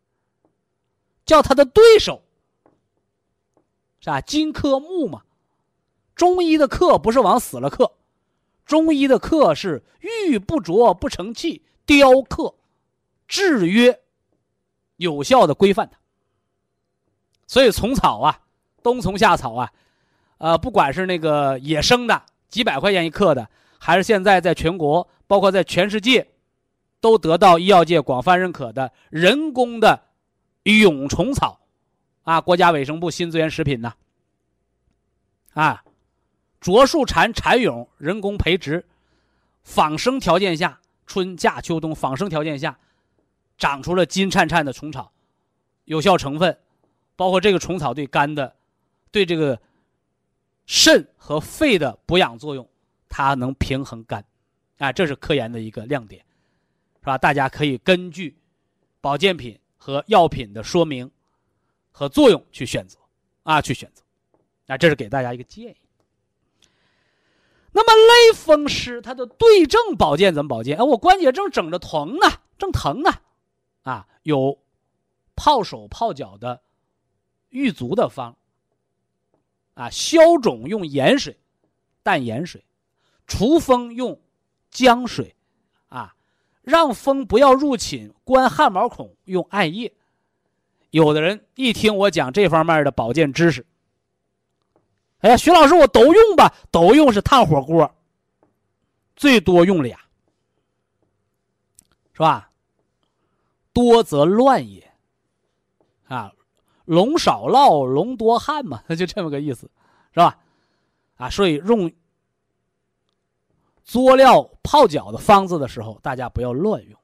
[1.25, 2.23] 叫他的对手，
[4.01, 4.19] 是吧？
[4.19, 5.23] 金克木嘛，
[6.13, 7.93] 中医的克不是往死了克，
[8.65, 12.53] 中医的克是玉不琢不成器，雕刻。
[13.29, 14.01] 制约，
[14.97, 15.97] 有效的规范它。
[17.47, 18.41] 所以虫草啊，
[18.83, 19.71] 冬虫夏草啊，
[20.41, 22.19] 呃，不管是那个野生的
[22.49, 26.27] 几百块钱一克的，还是现在在全国，包括在全世界，
[26.99, 30.01] 都得到医药界广泛认可的人工的
[30.63, 31.59] 蛹虫草，
[32.23, 33.93] 啊，国家卫生部新资源食品呢，
[35.53, 35.83] 啊，
[36.59, 38.83] 卓树蝉蚕蛹人工培植，
[39.63, 42.75] 仿生条件下，春夏秋冬仿生条件下。
[43.59, 45.11] 长出了金灿灿的虫草，
[45.85, 46.57] 有效成分，
[47.15, 48.55] 包括这个虫草对肝的、
[49.11, 49.59] 对这个
[50.73, 52.65] 肾和肺的补养作用，
[53.09, 54.23] 它能平衡肝，
[54.77, 56.23] 啊，这是科研的一个亮点，
[57.01, 57.17] 是吧？
[57.17, 58.39] 大家可以根据
[59.01, 61.11] 保健品和药品的说明
[61.91, 62.97] 和作用去选择，
[63.43, 64.01] 啊，去选择，
[64.67, 65.75] 啊，这是给大家一个建议。
[67.73, 70.77] 那么类风湿它的对症保健怎么保健？
[70.77, 73.11] 哎，我关节正整着疼呢，正疼呢。
[73.81, 74.57] 啊，有
[75.35, 76.61] 泡手泡脚的
[77.49, 78.37] 玉足的方。
[79.73, 81.37] 啊，消肿用盐水，
[82.03, 82.61] 淡盐水；
[83.25, 84.19] 除风用
[84.69, 85.35] 姜水，
[85.87, 86.15] 啊，
[86.61, 89.93] 让风不要入侵，关汗毛孔用艾叶。
[90.89, 93.65] 有的人一听我讲这方面的保健知识，
[95.19, 97.95] 哎呀，徐老师，我都用吧，都用是烫火锅，
[99.15, 99.97] 最多用俩，
[102.11, 102.51] 是吧？
[103.71, 104.91] 多则乱也，
[106.09, 106.33] 啊，
[106.85, 109.69] 龙少涝，龙多旱嘛， 就这么个意思，
[110.13, 110.37] 是吧？
[111.17, 111.91] 啊，所以用
[113.83, 116.99] 佐料泡脚的方子的时候，大家不要乱用。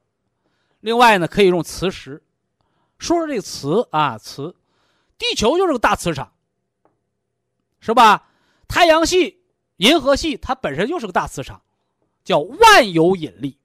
[0.80, 2.22] 另外呢，可以用磁石。
[2.98, 4.54] 说说这磁啊，磁，
[5.18, 6.32] 地球就是个大磁场，
[7.80, 8.28] 是吧？
[8.66, 9.42] 太阳系、
[9.76, 11.62] 银河系它本身就是个大磁场，
[12.24, 13.58] 叫万有引力，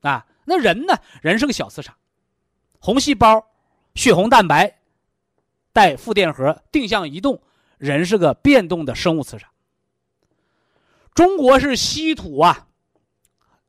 [0.00, 0.26] 啊。
[0.44, 0.94] 那人呢？
[1.22, 1.96] 人是个小磁场，
[2.78, 3.42] 红细胞、
[3.94, 4.78] 血红蛋白
[5.72, 7.40] 带负电荷定向移动，
[7.78, 9.50] 人是个变动的生物磁场。
[11.14, 12.66] 中国是稀土啊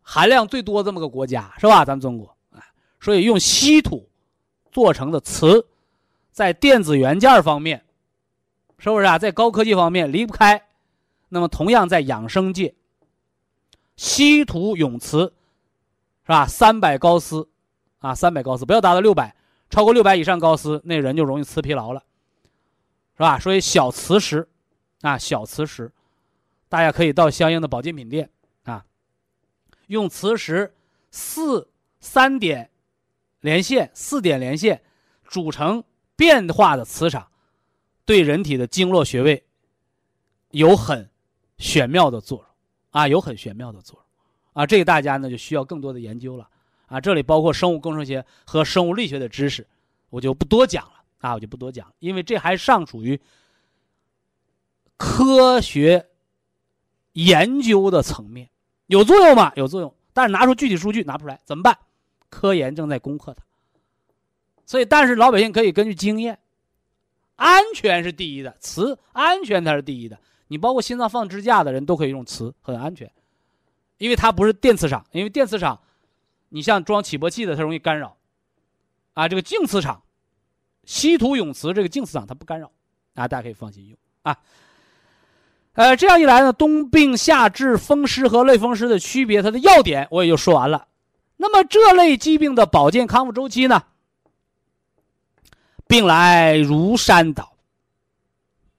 [0.01, 1.85] 含量最多这么个国家，是吧？
[1.85, 2.63] 咱们中国啊，
[2.99, 4.09] 所以用稀土
[4.71, 5.67] 做成的磁，
[6.31, 7.85] 在电子元件方面，
[8.77, 9.19] 是不是啊？
[9.19, 10.61] 在高科技方面离不开。
[11.29, 12.73] 那么，同样在养生界，
[13.95, 15.33] 稀土永磁。
[16.23, 16.47] 是吧？
[16.47, 17.47] 三百高斯，
[17.99, 19.34] 啊，三百高斯不要达到六百，
[19.69, 22.03] 超过六百以上高斯，那人就容易磁疲劳了，
[23.15, 23.39] 是吧？
[23.39, 24.47] 所以小磁石，
[25.01, 25.91] 啊，小磁石，
[26.69, 28.29] 大家可以到相应的保健品店
[28.63, 28.85] 啊，
[29.87, 30.73] 用磁石
[31.11, 32.69] 四三点
[33.41, 34.81] 连线，四点连线
[35.27, 35.83] 组成
[36.15, 37.27] 变化的磁场，
[38.05, 39.43] 对人体的经络穴位
[40.51, 41.09] 有很
[41.57, 42.47] 玄妙的作用，
[42.91, 44.05] 啊，有很玄妙的作用。
[44.53, 46.49] 啊，这个大家呢就需要更多的研究了，
[46.87, 49.65] 啊，这里包括生物工程学和生物力学的知识，
[50.09, 53.19] 我就不多讲了啊，我就不多讲，因为这还尚属于
[54.97, 56.07] 科学
[57.13, 58.49] 研究的层面，
[58.87, 59.51] 有作用吗？
[59.55, 61.77] 有作用，但是拿出具体数据拿不出来，怎么办？
[62.29, 63.43] 科研正在攻克它，
[64.65, 66.37] 所以，但是老百姓可以根据经验，
[67.35, 73.11] 安全是第一的，磁安全它是第一的，你包括心脏放支架的人都可以用磁，很安全。
[73.97, 75.79] 因为它不是电磁场，因为电磁场，
[76.49, 78.17] 你像装起搏器的，它容易干扰，
[79.13, 80.03] 啊，这个静磁场，
[80.85, 82.71] 稀土永磁这个静磁场它不干扰，
[83.15, 84.37] 啊，大家可以放心用啊。
[85.73, 90.87] 呃，这样一来呢，冬病夏治、风湿和类风湿的区别，它的要点我也就说完了。
[91.37, 93.83] 那么这类疾病的保健康复周期呢？
[95.87, 97.57] 病来如山倒，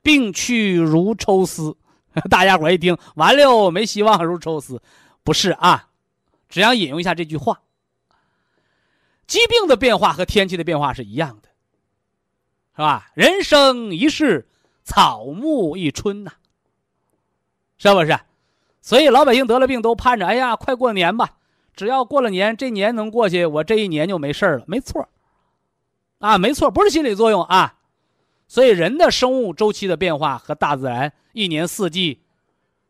[0.03, 1.77] 病去如抽丝。
[2.31, 4.81] 大家伙一听完了，没希望如抽丝，
[5.23, 5.91] 不是啊？
[6.49, 7.61] 只想引用一下这句话。
[9.27, 11.49] 疾病的变化和天气的变化是一样的，
[12.77, 13.11] 是吧？
[13.15, 14.49] 人生一世，
[14.85, 16.33] 草木一春呐，
[17.77, 18.17] 是不是？
[18.81, 21.39] 所以老百姓得了病都盼着，哎呀，快过年吧！
[21.75, 24.65] 只要过了年，这年能过去，我这一年就没事了。
[24.69, 25.09] 没错，
[26.21, 27.81] 啊，没错，不是心理作用啊。
[28.47, 32.23] 所以人的生物周期的变化和大自然一年四季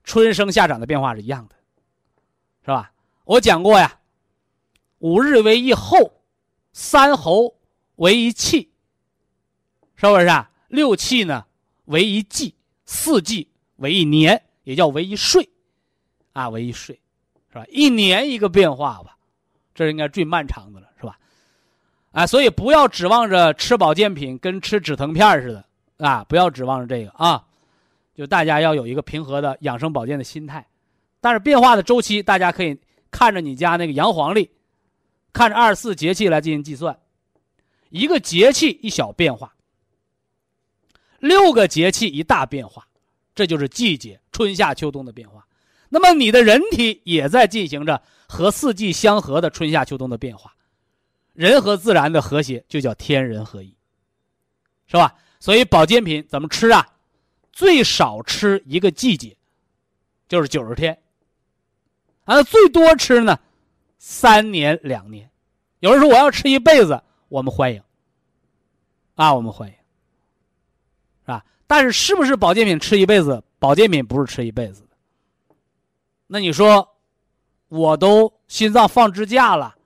[0.05, 1.57] 春生夏长的变化是一样的，
[2.61, 2.93] 是吧？
[3.27, 3.99] 我讲过呀，
[5.01, 5.99] 五日为一候，
[6.72, 7.53] 三候
[7.97, 8.70] 为一气，
[9.97, 10.49] 是不是啊？
[10.68, 11.45] 六气呢
[11.87, 12.55] 为一季，
[12.85, 15.49] 四季为一年，也叫为一岁。
[16.35, 16.95] 啊，为一岁，
[17.51, 17.64] 是吧？
[17.68, 19.16] 一年一个变化吧，
[19.74, 21.18] 这应该最漫长的了，是吧？
[22.12, 25.64] 啊，所以不要指望着吃保健品跟吃止疼片似的
[26.07, 27.45] 啊，不要指望着这个啊，
[28.14, 30.64] 就大家要有一个平和的养生保健的心态。
[31.20, 32.79] 但是变化的周期，大家可以
[33.17, 34.51] 看着你家那个阳黄历，
[35.33, 37.01] 看着二十四节气来进行计算，
[37.89, 39.55] 一个节气一小变化，
[41.19, 42.87] 六个节气一大变化，
[43.35, 45.47] 这就是季节春夏秋冬的变化。
[45.89, 50.55] 那么你的人体也在进行着和四季相合的春夏秋冬的变化，
[51.33, 53.75] 人和自然的和谐就叫天人合一，
[54.89, 55.14] 是吧？
[55.41, 56.87] 所以保健品怎么吃啊？
[57.51, 59.35] 最少吃一个季节，
[60.29, 60.99] 就是九十天。
[62.27, 63.39] 啊，最多吃呢，
[63.99, 65.31] 三年两年。
[65.81, 67.83] 有人说我要吃一辈子，我们欢迎。
[69.14, 69.74] 啊，我们欢迎，
[71.22, 71.45] 是吧？
[71.66, 73.43] 但是是不是保健品吃一辈子？
[73.59, 74.83] 保健品不是吃一辈子。
[76.27, 76.97] 那你说，
[77.68, 79.77] 我都心脏放支架了，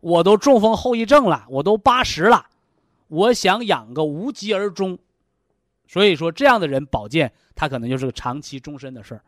[0.00, 2.46] 我都中风后遗症了，我都八十了，
[3.08, 4.96] 我想养个无疾而终。
[5.88, 9.22] 所以说，这样的人保健，他可能就是个长期终身的事儿。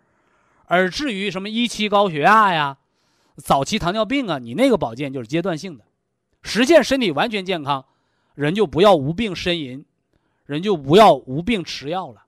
[0.71, 2.79] 而至于什么一期高血压呀、
[3.35, 5.85] 早期糖尿病啊，你那个保健就是阶段性的。
[6.43, 7.85] 实现身体完全健康，
[8.37, 9.85] 人就不要无病呻吟，
[10.47, 12.23] 人就不要无病吃药了。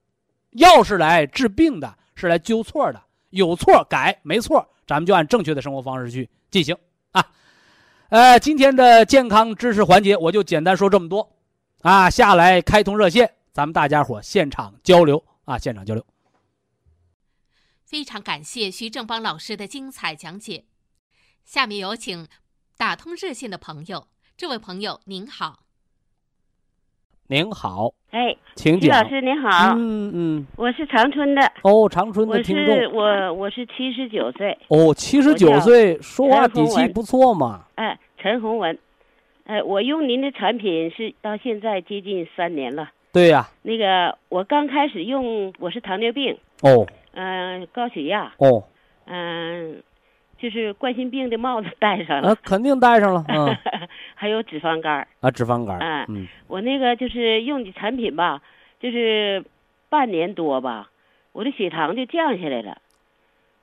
[0.51, 3.01] 药是来治病的，是来纠错的。
[3.29, 6.75] 有错改，没错，咱们就按正确的生活方式去进行
[7.13, 7.25] 啊。
[8.09, 11.31] 呃，今天的健康知识环节我就简单说这么多
[11.81, 12.09] 啊。
[12.09, 16.05] 下来开通热线，咱们大家伙现场交流啊，现场交流。
[17.93, 20.63] 非常感谢徐正邦老师的精彩讲解。
[21.43, 22.27] 下面有请
[22.75, 25.59] 打通热线的朋友，这位朋友您好。
[27.27, 28.81] 您好，哎，请讲。
[28.81, 37.67] 徐老师您好，嗯嗯，我是长春的，哦，长春的听是众，我我是七十九岁，哦，七十九岁，说话底气不错嘛。
[37.75, 38.75] 哎，陈红文，
[39.43, 42.89] 哎，我用您的产品是到现在接近三年了。
[43.11, 46.87] 对呀、那个我刚开始用，我是糖尿病，哦。
[47.15, 48.63] 嗯、高血压，哦，
[49.05, 49.83] 嗯、
[50.39, 53.55] 就是冠心病的帽子戴上那、了，肯定戴上了，嗯。
[54.15, 55.07] 还有脂肪肝儿。
[55.19, 58.41] 啊，脂肪肝嗯，我那个就是用的产品吧，
[58.79, 59.43] 就是
[59.89, 60.89] 半年多吧，
[61.33, 62.77] 我的血糖就降下来了，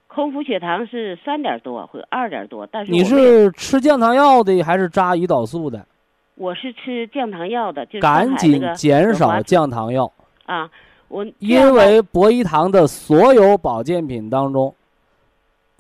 [0.07, 5.87] 空腹血糖是三点多或二点多，但是你是吃降糖药的还是扎胰岛素的？
[6.35, 10.13] 我是吃降糖药的，就赶紧减少降糖药，
[10.45, 10.71] 啊，
[11.11, 14.73] 我因为博医堂的所有保健品当中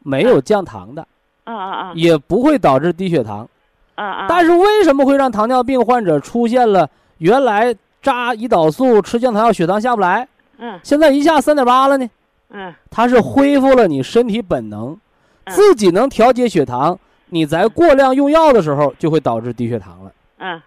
[0.02, 1.06] 没有降糖的，
[1.44, 3.48] 啊啊啊也不会导致低血糖。
[3.94, 7.72] 啊啊，但是为什么会让糖尿病患者出现了原来
[8.02, 10.26] 扎胰岛素、吃降糖药血糖下不来，
[10.58, 12.10] 嗯现在一下三点八了呢？
[12.50, 14.98] 嗯它是恢复了你身体本能，
[15.44, 16.98] 嗯自己能调节血糖。
[17.32, 20.12] 你在过量用药的时候，就会导致低血糖了。
[20.38, 20.60] 嗯，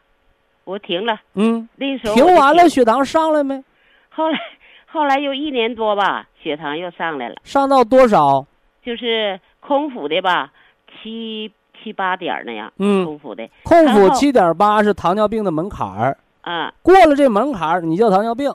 [0.64, 3.62] 我停了，嗯，停完了，血糖上来没？
[4.16, 4.40] 后来
[4.86, 8.46] 后来又一年多吧，血糖又上来了，上到多少？
[8.86, 10.52] 就是空腹的吧，
[11.02, 11.52] 七
[11.82, 13.50] 七八点儿那样，嗯，空腹的。
[13.64, 16.72] 空腹七点八是糖尿病的门槛儿，啊。
[16.82, 18.52] 过了这门槛儿，你叫糖尿病；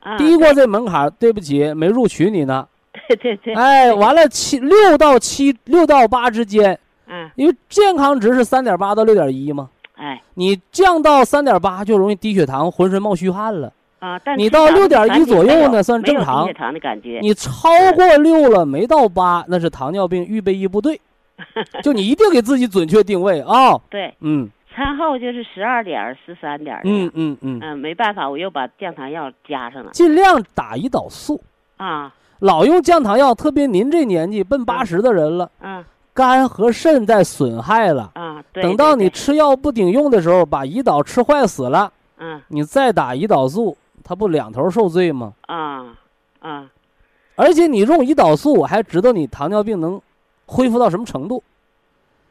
[0.00, 2.68] 啊，低过这门槛儿，对不起，没录取你呢。
[3.08, 10.20] 对对对，哎，完了七六到七六到八之间，嗯，因为健康值是三点八到六点一嘛，哎。
[10.34, 13.72] 你降到三点八就容易低血糖，浑身冒虚汗了。
[14.00, 21.00] 啊，但你到吃咱们6.1产品左右呢算正常糖的感觉，你超过六了，没到八，那是糖尿病预备役部队。
[21.82, 31.42] 就你一定给自己准确定位啊、对，嗯餐后就是十二点儿、十三点嗯样嗯嗯，嗯，没办法，我又把降糖药加上了尽量打胰岛素，
[31.78, 35.82] 啊，老用降糖药，特别您这年纪奔八十的人了，嗯
[36.12, 38.10] 肝和肾在损害了。
[38.14, 38.62] 啊，对。
[38.62, 43.74] 等到你吃药不顶用的时候，把胰岛吃坏死了，嗯你再打胰岛素，
[44.10, 45.34] 它不两头受罪吗？
[45.42, 45.96] 啊
[46.40, 46.68] 啊
[47.36, 50.02] 而且你用胰岛素，我还知道你糖尿病能
[50.46, 51.40] 恢复到什么程度，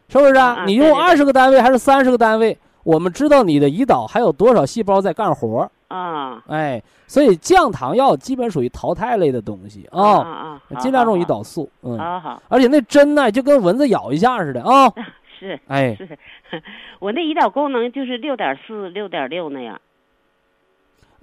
[0.09, 0.55] 是不是啊？
[0.55, 5.71] 啊你用二十个单位还是三十个单位，我们知道你的胰岛还有多少细胞在干活儿。
[5.87, 10.79] 啊哎，所以降糖药基本属于淘汰类的东西啊啊，啊！
[10.79, 11.69] 尽量用胰岛素。
[11.81, 14.91] 嗯，好好而且那针呢，就跟蚊子咬一下似的啊。
[15.39, 16.19] 是哎，是，
[16.99, 19.79] 我那胰岛功能就是六点四、六点六那样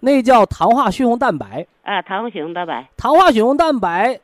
[0.01, 2.89] 那叫糖化血红蛋白，啊，糖化血红蛋白。
[2.97, 4.21] 糖化血红蛋白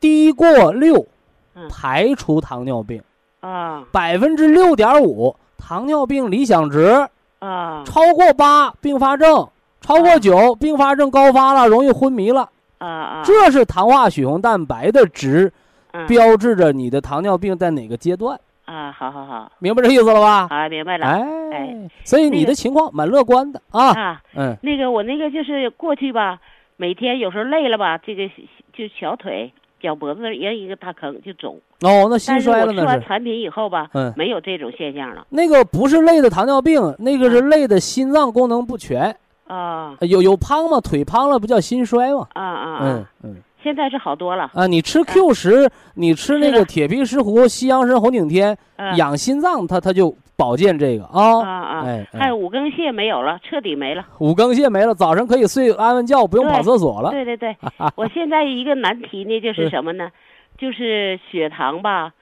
[0.00, 1.06] 低过六
[1.54, 3.02] 嗯，排除糖尿病，
[3.40, 3.84] 啊。
[3.92, 7.84] 百分之六点五糖尿病理想值，啊。
[7.84, 9.48] 超过八并发症，
[9.80, 12.48] 超过九并发症高发了，容易昏迷了。
[12.78, 13.22] 啊啊！
[13.24, 15.52] 这是糖化血红蛋白的值，
[15.92, 16.06] 嗯。
[16.06, 18.40] 标志着你的糖尿病在哪个阶段，
[18.70, 20.46] 啊，好好好，明白这意思了吧？
[20.48, 21.20] 啊，明白了哎
[21.52, 23.88] 哎，所以你的情况蛮乐观的啊。
[23.98, 24.22] 啊。
[24.36, 26.38] 嗯，那个我那个就是过去吧，
[26.76, 28.28] 每天有时候累了吧，这个
[28.72, 31.60] 就小腿、脚脖子那也有一个大坑就肿。
[31.82, 32.86] 哦，那心衰了那是。
[32.86, 39.16] 完产品以后吧，嗯没有这种现象了那个不是累的糖尿病，那个是累的心脏功能不全，
[39.48, 40.80] 啊有有胖吗？
[40.80, 42.28] 腿胖了不叫心衰吗？
[42.34, 43.10] 啊啊嗯啊！
[43.24, 44.50] 嗯现在是好多了。
[44.54, 51.60] 啊，你吃 Q 十，你吃那个铁皮石斛、西洋参、红景天，嗯养心脏，它它就保健这个啊啊。
[51.60, 54.06] 啊，哎，还有哎五更泻没有了，彻底没了。
[54.18, 57.10] 五更泻没了，早上可以睡安稳觉，不用跑厕所了。
[57.10, 57.56] 对对对，
[57.96, 60.10] 我现在一个难题呢，就是什么呢？
[60.58, 62.12] 就是血糖吧，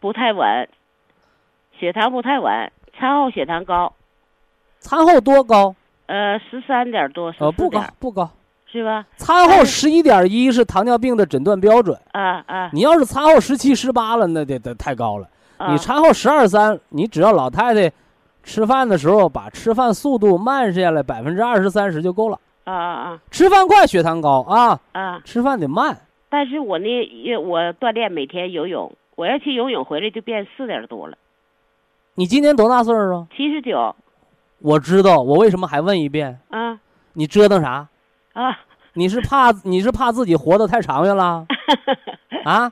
[0.00, 0.68] 不太稳，
[1.78, 3.94] 血糖不太稳，餐后血糖高，
[4.78, 5.74] 餐后多高？
[6.06, 8.30] 呃，十三点多，十呃，不高，不高。
[8.70, 9.06] 是吧？
[9.16, 11.98] 餐后十一点一是糖尿病的诊断标准。
[12.12, 15.28] 啊啊你要是餐后十七、十八了，那得得太高了。
[15.56, 15.72] 啊！
[15.72, 17.90] 你餐后十二三，你只要老太太
[18.44, 22.38] 吃饭的时候把吃饭速度慢下来百分之二十三十就够了。
[22.64, 25.22] 啊啊啊吃饭快血糖高啊，啊啊！
[25.24, 25.98] 吃饭得慢。
[26.28, 31.16] 但是我那也我锻炼每天游泳，我要去游泳回来就变四点多了，
[32.14, 33.26] 你今年多大岁数啊？
[33.34, 33.96] 七十九
[34.58, 36.38] 我知道，我为什么还问一遍？
[36.50, 36.78] 啊
[37.14, 37.88] 你折腾啥？
[38.38, 38.56] 啊！
[38.94, 41.44] 你是怕你是怕自己活得太长远了
[42.44, 42.70] 啊？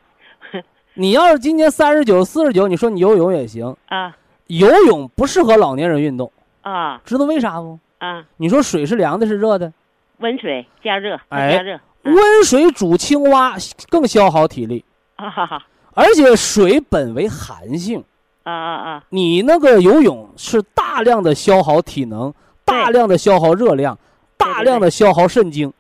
[0.95, 6.31] 你要是今年三十九、四十九，你说你游泳也行，啊游泳不适合老年人运动，
[6.63, 7.79] 啊知道为啥不？
[7.99, 8.25] 啊！
[8.37, 9.73] 你说水是凉的，是热的？
[10.19, 13.55] 温水加热，加热，温水煮青蛙
[13.89, 14.85] 更消耗体力，
[15.17, 15.63] 啊哈哈
[15.95, 18.05] 而且水本为寒性，
[18.45, 19.05] 啊啊啊！
[19.09, 22.33] 你那个游泳是大量的消耗体能，
[22.65, 24.01] 大量的消耗热量，对
[24.57, 25.73] 大量的消耗肾精。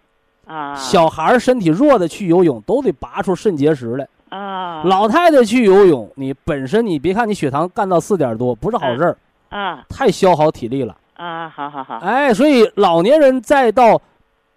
[0.46, 4.84] 啊，小孩儿身体弱的去游泳都得拔出肾结石来，啊。
[4.84, 9.16] 老太太去游泳，你本身你别看你血糖干到四点多，不是好事儿，
[9.48, 9.84] 啊。
[9.88, 10.96] 太消耗体力了。
[11.14, 14.00] 啊，好好好，哎，所以老年人再到，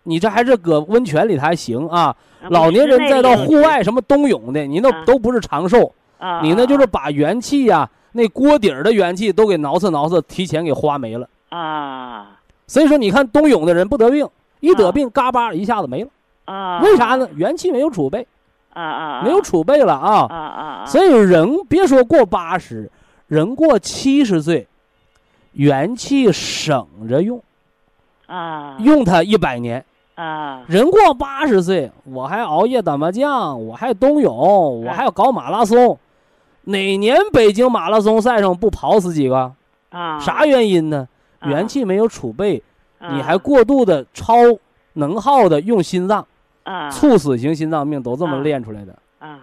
[0.03, 2.15] 你这还是搁温泉里还行啊，
[2.49, 11.27] 老年人再到户外什么冬泳的，你那啊都不是长寿，啊，你那就是把元气呀、那锅底儿的元气都给挠饬挠饬，提前给花没了。
[11.49, 12.38] 啊
[12.69, 16.09] 所以说，你看冬泳的人不得病，一得啊病嘎巴一下子没了，
[16.45, 17.27] 啊，为啥呢？
[17.35, 18.27] 元气没有储备，
[18.73, 20.27] 啊啊，没有储备了啊。
[20.29, 22.91] 啊啊，所以人别说过八十，
[23.25, 24.67] 人过七十岁，
[25.53, 27.41] 元气省着用，
[28.27, 29.83] 啊用它一百年。
[30.13, 35.97] 啊人过八十岁，我还熬夜打麻将，我还冬泳，我还要搞马拉松。
[36.65, 39.53] 哪年北京马拉松赛上不跑死几个？
[39.89, 41.07] 啊，啥原因呢？
[41.39, 41.49] 啊。
[41.49, 42.61] 元气没有储备，
[42.99, 43.15] 啊。
[43.15, 44.35] 你还过度的超
[44.93, 46.25] 能耗的用心脏，
[46.63, 46.89] 啊。
[46.89, 48.95] 猝死型心脏病都这么啊练出来的。
[49.19, 49.39] 啊。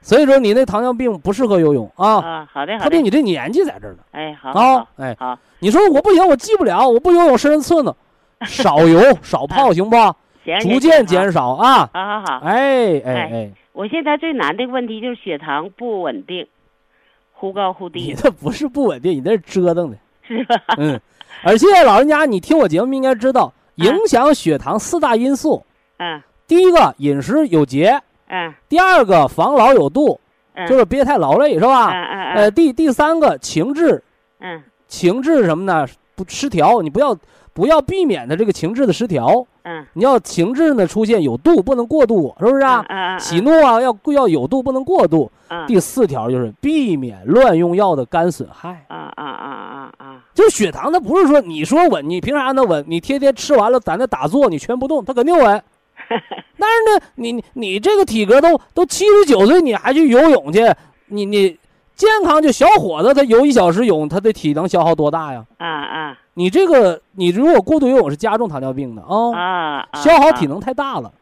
[0.00, 2.84] 所以说你那糖尿病不适合游泳啊，啊，好的好的。
[2.84, 3.98] 特别，你这年纪在这儿呢。
[4.12, 7.94] 哎好啊，哎，好，你说我不行，我记不了，我不游泳身上刺挠，
[8.46, 9.96] 少游少泡行不？
[10.44, 11.90] 行，逐渐减少，啊！
[11.92, 16.46] 好好好，哎哎哎哎，我现在最难的问题就是血糖不稳定，
[17.32, 18.00] 忽高忽低。
[18.00, 19.98] 你低，这不是不稳定，你那是折腾的。
[20.22, 20.54] 是吧？
[20.78, 20.98] 嗯，
[21.42, 25.64] 而且老人家，你听我节目应该知道，影响血糖四大因素：
[25.98, 26.20] 嗯。
[26.46, 28.52] 第一个饮食有节，嗯。
[28.68, 30.18] 第二个防老有度，
[30.54, 31.90] 嗯，就是别太劳累，是嗯吧？
[31.90, 32.34] 嗯。
[32.34, 34.02] 呃，嗯第第三个情志，
[34.40, 34.62] 嗯。
[34.88, 35.86] 情志什么呢？
[36.14, 37.16] 不失调，你不要
[37.52, 42.84] 不要避免的这个情志的失调，嗯，你要情志呢出现有度，不能过度，是不是啊？
[42.88, 43.20] 嗯嗯。
[43.20, 45.30] 喜怒啊要要有度，不能过度。
[45.48, 48.84] 嗯第四条就是避免乱用药的肝损害。
[48.88, 52.84] 啊啊啊啊啊就是血糖，它不是说你说稳，你凭啥能稳？
[52.86, 55.62] 你天天吃完了，在那打坐，你全不动，它肯定稳。
[56.58, 60.62] 但是呢，你你你这个体格都都七十九岁，你还去游泳去，
[61.06, 61.58] 你你
[61.94, 65.44] 健康就小伙子，他游一小时泳，他的体能消耗多大呀？
[65.58, 71.12] 啊啊你这个你如果过度游泳是加重糖尿病的啊，消耗体能太大了。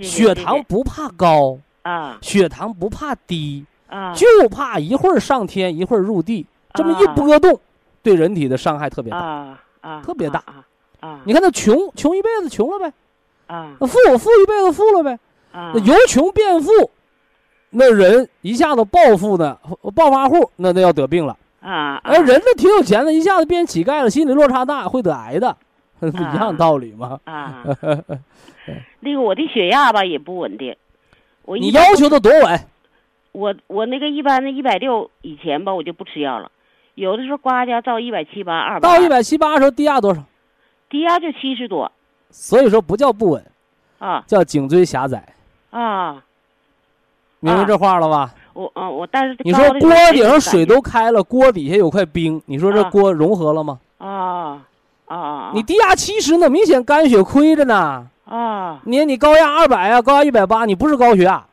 [0.00, 7.60] 血糖不怕高，啊血糖不怕低，啊，就怕一会儿上天一会儿入地，这么一啊波动，
[8.02, 9.18] 对人体的伤害特别大。
[9.18, 10.42] 啊啊，特别大。
[10.46, 10.64] 啊
[11.00, 11.20] 啊。
[11.24, 12.92] 你看他穷穷一辈子穷了呗，
[13.46, 13.76] 啊。
[13.80, 15.18] 那富富一辈子富了呗，
[15.52, 15.72] 啊。
[15.74, 16.70] 那由穷变富，
[17.70, 19.58] 那人一下子暴富呢，
[19.94, 21.36] 暴发户那那要得病了。
[21.60, 25.54] 啊，而人呢挺有钱的，一下子变乞丐了，心理落差大，会得癌的，
[25.98, 27.20] 不 一样道理吗？
[27.24, 27.62] 啊，
[29.00, 30.74] 那个我的血压吧也不稳定，
[31.44, 32.60] 我你要求的多稳，
[33.32, 36.50] 我我那个一般的一百六以前吧我就不吃药了，
[36.94, 40.22] 有的时候呱家到一百七八二到一百七八的时候低压多少？
[40.88, 41.90] 低压就七十多
[42.30, 43.44] 所以说不叫不稳，
[43.98, 45.24] 啊叫颈椎狭窄，
[45.70, 46.22] 啊，
[47.38, 48.34] 明白这话了吧？
[48.52, 53.78] 我嗯我但是你说锅顶上水都开了，锅底下有块冰，你说这啊锅融合了吗？
[53.98, 54.66] 啊
[55.06, 58.08] 啊啊你低压七十，那明显肝血亏着呢。
[58.24, 61.46] 啊你你高压二百啊，高压一百八，你不是高血压，啊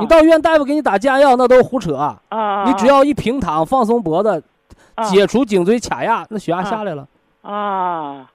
[0.00, 1.96] 你到医院大夫给你打降压药，那都是胡扯。
[1.96, 4.42] 啊你只要一平躺，放松脖子，
[4.94, 7.06] 啊解除颈椎卡压，那血压下来了。
[7.42, 8.26] 啊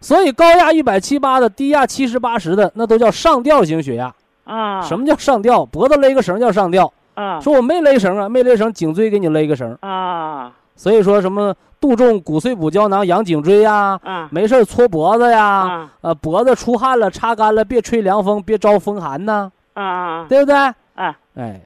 [0.00, 4.14] 所以高压一百七八的，低压七十八十的，那都叫上吊型血压。
[4.44, 5.64] 啊什么叫上吊？
[5.64, 6.92] 脖子勒个绳叫上吊。
[7.14, 9.76] 啊说我没勒绳啊，没勒绳，颈椎给你勒个绳。
[9.80, 20.54] 啊所以说什么杜仲骨碎补胶囊养颈椎呀，啊没事儿搓脖子呀，啊呃脖子出汗了擦干了，别吹凉风，别招风寒呐，啊对不对？
[20.54, 21.60] 啊哎，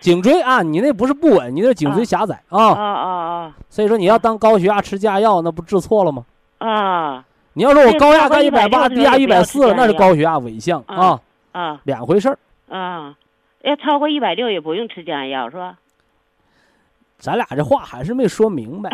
[0.00, 2.92] 颈椎啊，你那不是不稳，你那颈椎狭窄啊啊。
[2.92, 6.24] 啊所以说你要当高血压吃降压药，那不治错了吗？
[6.58, 11.20] 啊啊你要说我高压超过干一百八，低压一百四那是高血压伪象啊啊，
[11.52, 12.38] 啊两回事儿。
[12.68, 13.14] 啊！
[13.62, 15.76] 要超过一百六也不用吃降压药是吧？
[17.18, 18.90] 咱俩这话还是没说明白。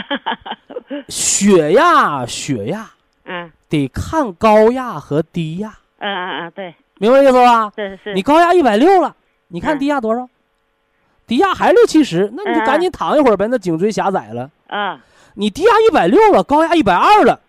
[1.09, 2.89] 血压，血压
[3.25, 7.73] 嗯得看高压和低压，嗯嗯嗯，对，明白意思吧？
[7.77, 8.15] 是是。
[8.15, 9.15] 你高压一百六了，
[9.49, 9.79] 你看嗯。
[9.79, 10.29] 低压多少？
[11.27, 12.67] 低压还六七十，那你就嗯。
[12.67, 14.51] 赶紧躺一会儿呗，那颈椎狭窄了。
[14.69, 15.01] 啊
[15.35, 17.41] 你低压一百六了，高压一百二了，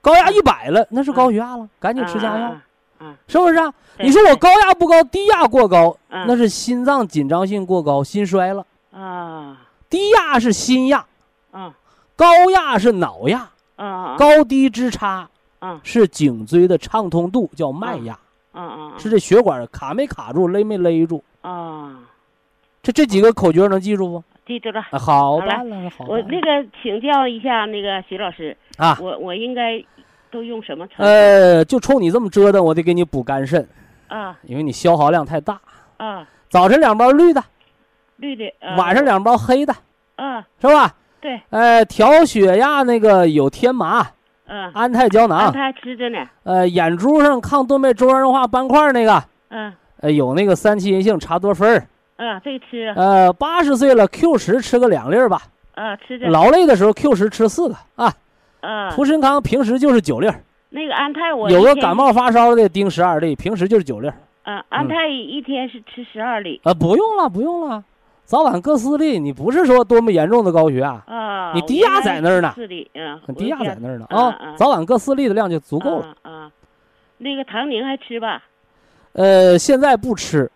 [0.00, 2.56] 高压一百了，那是高血压了，赶紧吃降压药，
[2.98, 3.72] 嗯是不是啊？
[3.98, 6.24] 你说我高压不高，低压过高，嗯。
[6.26, 8.66] 那是心脏紧张性过高，心衰了。
[8.92, 9.58] 啊。
[9.88, 11.06] 低压是心压，
[11.52, 11.72] 嗯。
[12.16, 14.16] 高压是脑压，嗯。
[14.16, 15.28] 高低之差
[15.60, 15.80] 嗯。
[15.84, 18.18] 是颈椎的畅通度，叫脉压，
[18.54, 21.22] 嗯嗯是这血管卡没卡住，勒没勒住。
[21.42, 21.98] 啊，
[22.82, 24.24] 这这几个口诀能记住不？
[24.46, 24.80] 记住了。
[24.90, 29.82] 啊，好好嘞办了，好我那个请教一下那个徐老师，啊，我我应该
[30.30, 30.86] 都用什么？
[30.98, 33.66] 呃，就冲你这么折腾，我得给你补肝肾，
[34.08, 35.60] 啊因为你消耗量太大。
[35.96, 37.42] 啊，早晨两包绿的，
[38.16, 38.44] 绿的。
[38.60, 39.74] 呃晚上两包黑的，
[40.16, 40.94] 啊，是吧？
[41.20, 44.06] 对，呃，调血压那个有天麻、
[44.46, 46.18] 嗯，安泰胶安囊，胎吃着呢。
[46.42, 51.86] 呃，眼珠上抗动脉粥样硬化斑块那个，嗯呃，有那个三七银杏茶多酚儿。
[52.16, 55.42] 嗯，这个吃呃，八十岁了，Q 十吃个两粒儿吧。
[55.74, 56.28] 嗯，吃着。
[56.28, 58.12] 劳累的时候，Q 十吃四个啊。
[58.60, 60.40] 啊，普参康平时就是九粒儿，
[60.70, 64.14] 那个安泰我有个感冒发烧的盯十二粒，平时就是九粒儿。
[64.44, 67.82] 啊，安泰一天是吃十二粒啊，不用了，不用了，
[68.24, 69.18] 早晚各四粒。
[69.18, 71.52] 你不是说多么严重的高血压，啊。
[71.54, 76.16] 你低压在那儿呢四粒，嗯，低压在那儿呢啊啊，早晚各四粒的量就足够了。
[76.22, 76.50] 啊啊，
[77.18, 78.42] 那个唐宁还吃吧？
[79.12, 80.50] 呃，现在不吃，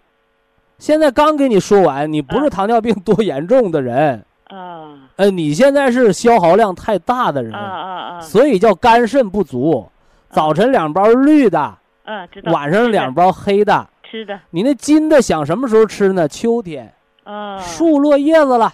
[0.79, 9.89] 现在刚给你说完，你不是啊糖尿病多严重的人，啊呃，你现在是消耗量太大的人啊，啊啊所以叫肝肾不足。
[10.31, 12.29] 早晨两包绿的，嗯！
[12.53, 13.89] 晚上两包黑的。
[14.03, 16.29] 吃的你那金的想什么时候吃呢？
[16.29, 16.93] 秋天，
[17.33, 17.59] 啊。
[17.61, 18.73] 树落叶子了，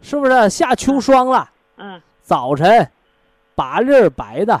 [0.00, 0.48] 是不是？
[0.50, 2.88] 下秋霜了，啊早晨
[3.54, 4.60] 八粒儿白的，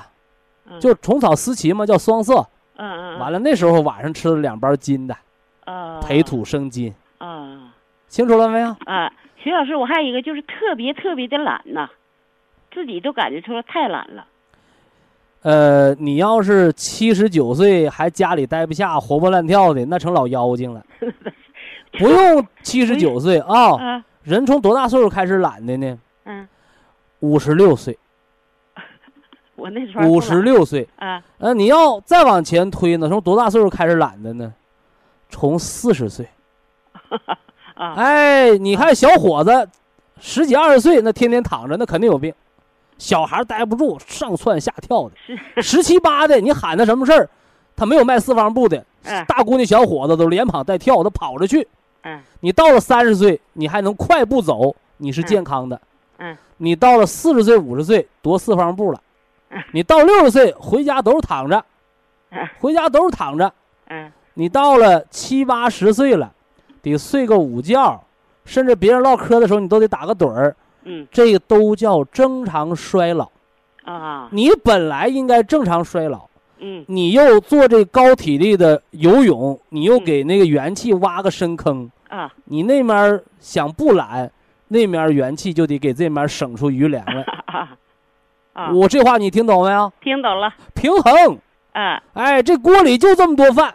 [0.66, 2.46] 嗯就虫草思琪嘛，叫双色。
[2.76, 3.18] 嗯嗯。
[3.18, 5.16] 完了那时候晚上吃了两包金的，
[5.64, 6.00] 啊。
[6.00, 7.72] 培土生金，啊
[8.08, 8.68] 清楚了没有？
[8.86, 9.12] 啊！
[9.36, 11.90] 徐老师，我还有一个就是特别特别的懒呐，
[12.72, 14.26] 自己都感觉出来太懒了。
[15.42, 20.82] 呃，你要是七十九岁还家里待不下，活蹦乱跳的，那成老妖精了。
[21.98, 25.98] 不用七十九岁啊，啊人从多大岁数开始懒的呢？
[26.24, 26.48] 嗯，
[27.20, 27.98] 五十六岁，
[29.54, 30.88] 我那时候五十六岁。
[30.96, 34.52] 啊呃，你要再往前推呢，从多大岁数开始懒的呢？
[35.28, 36.28] 从四十岁。
[37.74, 39.68] 啊哎，你看小伙子，
[40.20, 42.32] 十几二十岁那天天躺着，那肯定有病。
[42.96, 45.62] 小孩待不住，上蹿下跳的。
[45.62, 47.28] 十七八的，你喊他什么事儿，
[47.76, 48.78] 他没有迈四方步的。
[49.06, 51.68] 嗯大姑娘小伙子都连跑带跳，的跑着去。
[52.04, 55.80] 嗯你到了三十岁，你还能快步走，你是健康的。
[56.18, 59.00] 嗯你到了四十岁、五十岁，踱四方步了
[59.50, 59.62] 嗯。
[59.72, 61.64] 你到六十岁，回家都是躺着，
[62.30, 63.52] 嗯回家都是躺着。
[63.88, 66.32] 嗯你到了七八十岁了，
[66.82, 68.02] 得睡个午觉，
[68.44, 70.54] 甚至别人唠嗑的时候，你都得打个盹儿。
[70.84, 73.28] 嗯这个都叫正常衰老。
[73.84, 76.28] 啊你本来应该正常衰老，
[76.64, 76.84] 嗯。
[76.88, 80.04] 你又做这高体力的游泳，你又嗯。
[80.04, 82.32] 给那个元气挖个深坑，啊。
[82.46, 84.30] 你那面想不懒，
[84.68, 87.24] 那面儿元气就得给这面省出余粮来。
[88.72, 89.92] 我这话你听懂没有？
[90.00, 90.52] 听懂了。
[90.74, 91.38] 平衡，
[91.72, 92.02] 啊。
[92.14, 93.74] 哎，这锅里就这么多饭，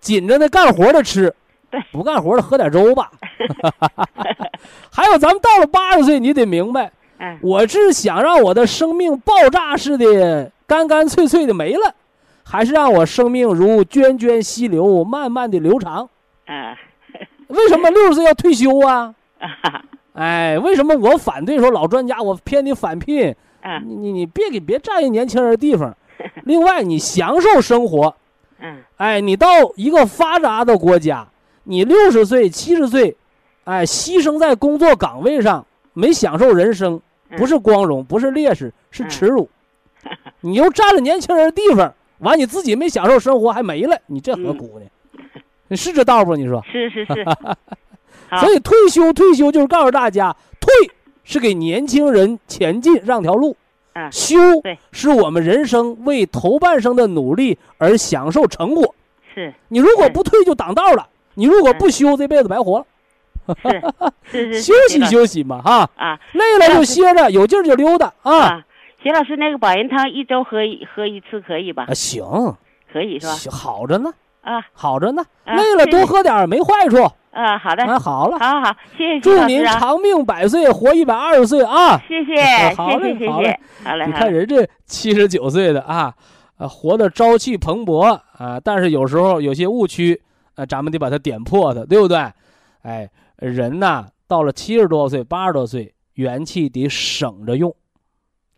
[0.00, 1.34] 紧着那干活的吃
[1.70, 3.10] 对，不干活的喝点粥吧。
[4.90, 7.38] 还有，咱们到了八十岁，你得明白，嗯。
[7.42, 11.94] 我是想让我的生命爆炸式的干干脆脆的没了，
[12.44, 16.08] 还是让我生命如涓涓溪流，慢慢的流长？
[16.44, 16.76] 啊
[17.48, 19.14] 为什么六十岁要退休啊？
[19.40, 23.34] 啊哎，为什么我反对说老专家我偏你返聘？
[23.62, 25.96] 啊你你你别给别占一年轻人的地方。
[26.44, 28.14] 另外，你享受生活，
[28.60, 29.46] 嗯哎，你到
[29.76, 31.26] 一个发达的国家，
[31.64, 33.16] 你六十岁、七十岁，
[33.64, 35.64] 哎，牺牲在工作岗位上，
[35.94, 37.00] 没享受人生，
[37.38, 39.48] 不是光荣，不是烈士，是耻辱。
[40.40, 44.86] 你又占了年轻人的地方，完你自己没享受生活还没了，你这何苦呢？
[45.68, 46.34] 你是这道不？
[46.36, 46.64] 你说？
[46.70, 47.24] 是是 是，
[48.40, 50.70] 所以退休，退休就是告诉大家，退
[51.24, 53.56] 是给年轻人前进让条路，
[53.92, 58.94] 啊休对是我们人生为头半生的努力而享受成果。
[59.34, 62.86] 是你如果不退就挡道了，你如果不休，这辈子白活了。
[64.30, 68.64] 是是是休息休息嘛，哈，啊累了就歇着，有劲儿就溜达啊。
[68.98, 69.02] 啊！
[69.02, 71.94] 徐老师，那个保元汤一周喝一喝一次可以吧啊，？
[71.94, 72.24] 行，
[72.92, 73.32] 可以是吧？
[73.32, 74.10] 行好着呢，
[74.42, 76.96] 啊好着呢，啊累了多喝点儿没坏处。
[77.30, 81.96] 啊，好的，那，好了，好好好，谢谢祝您长命百岁，活一百二十岁啊！
[82.08, 86.12] 谢谢好嘞谢谢谢好嘞，好嘞你，看人这七十九岁的啊，
[86.56, 90.20] 啊，活得朝气蓬勃啊，但是有时候有些误区，
[90.56, 92.18] 啊，咱们得把它点破它，对不对？
[92.82, 97.72] 哎，人呐，到了七十多岁、八十多岁，元气得省着用，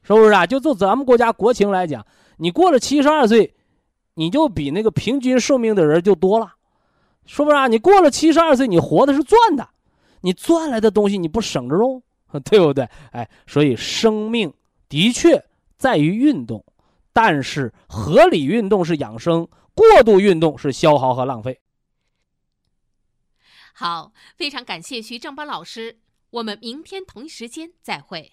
[0.02, 0.46] 是不是啊？
[0.46, 2.06] 就就咱们国家国情来讲，
[2.38, 3.54] 你过了七十二岁，
[4.14, 6.54] 你就比那个平均寿命的人就多了，
[7.26, 7.66] 是不是啊？
[7.66, 9.68] 你过了七十二岁，你活的是赚的，
[10.22, 12.02] 你赚来的东西你不省着用，
[12.44, 12.88] 对不对？
[13.12, 14.52] 哎，所以生命
[14.88, 15.44] 的确
[15.76, 16.64] 在于运动，
[17.12, 21.60] 但是合理运动是养生，过度运动是消耗和浪费。
[23.74, 28.32] 好，非常感谢徐正邦老师，我们明天同一时间再会。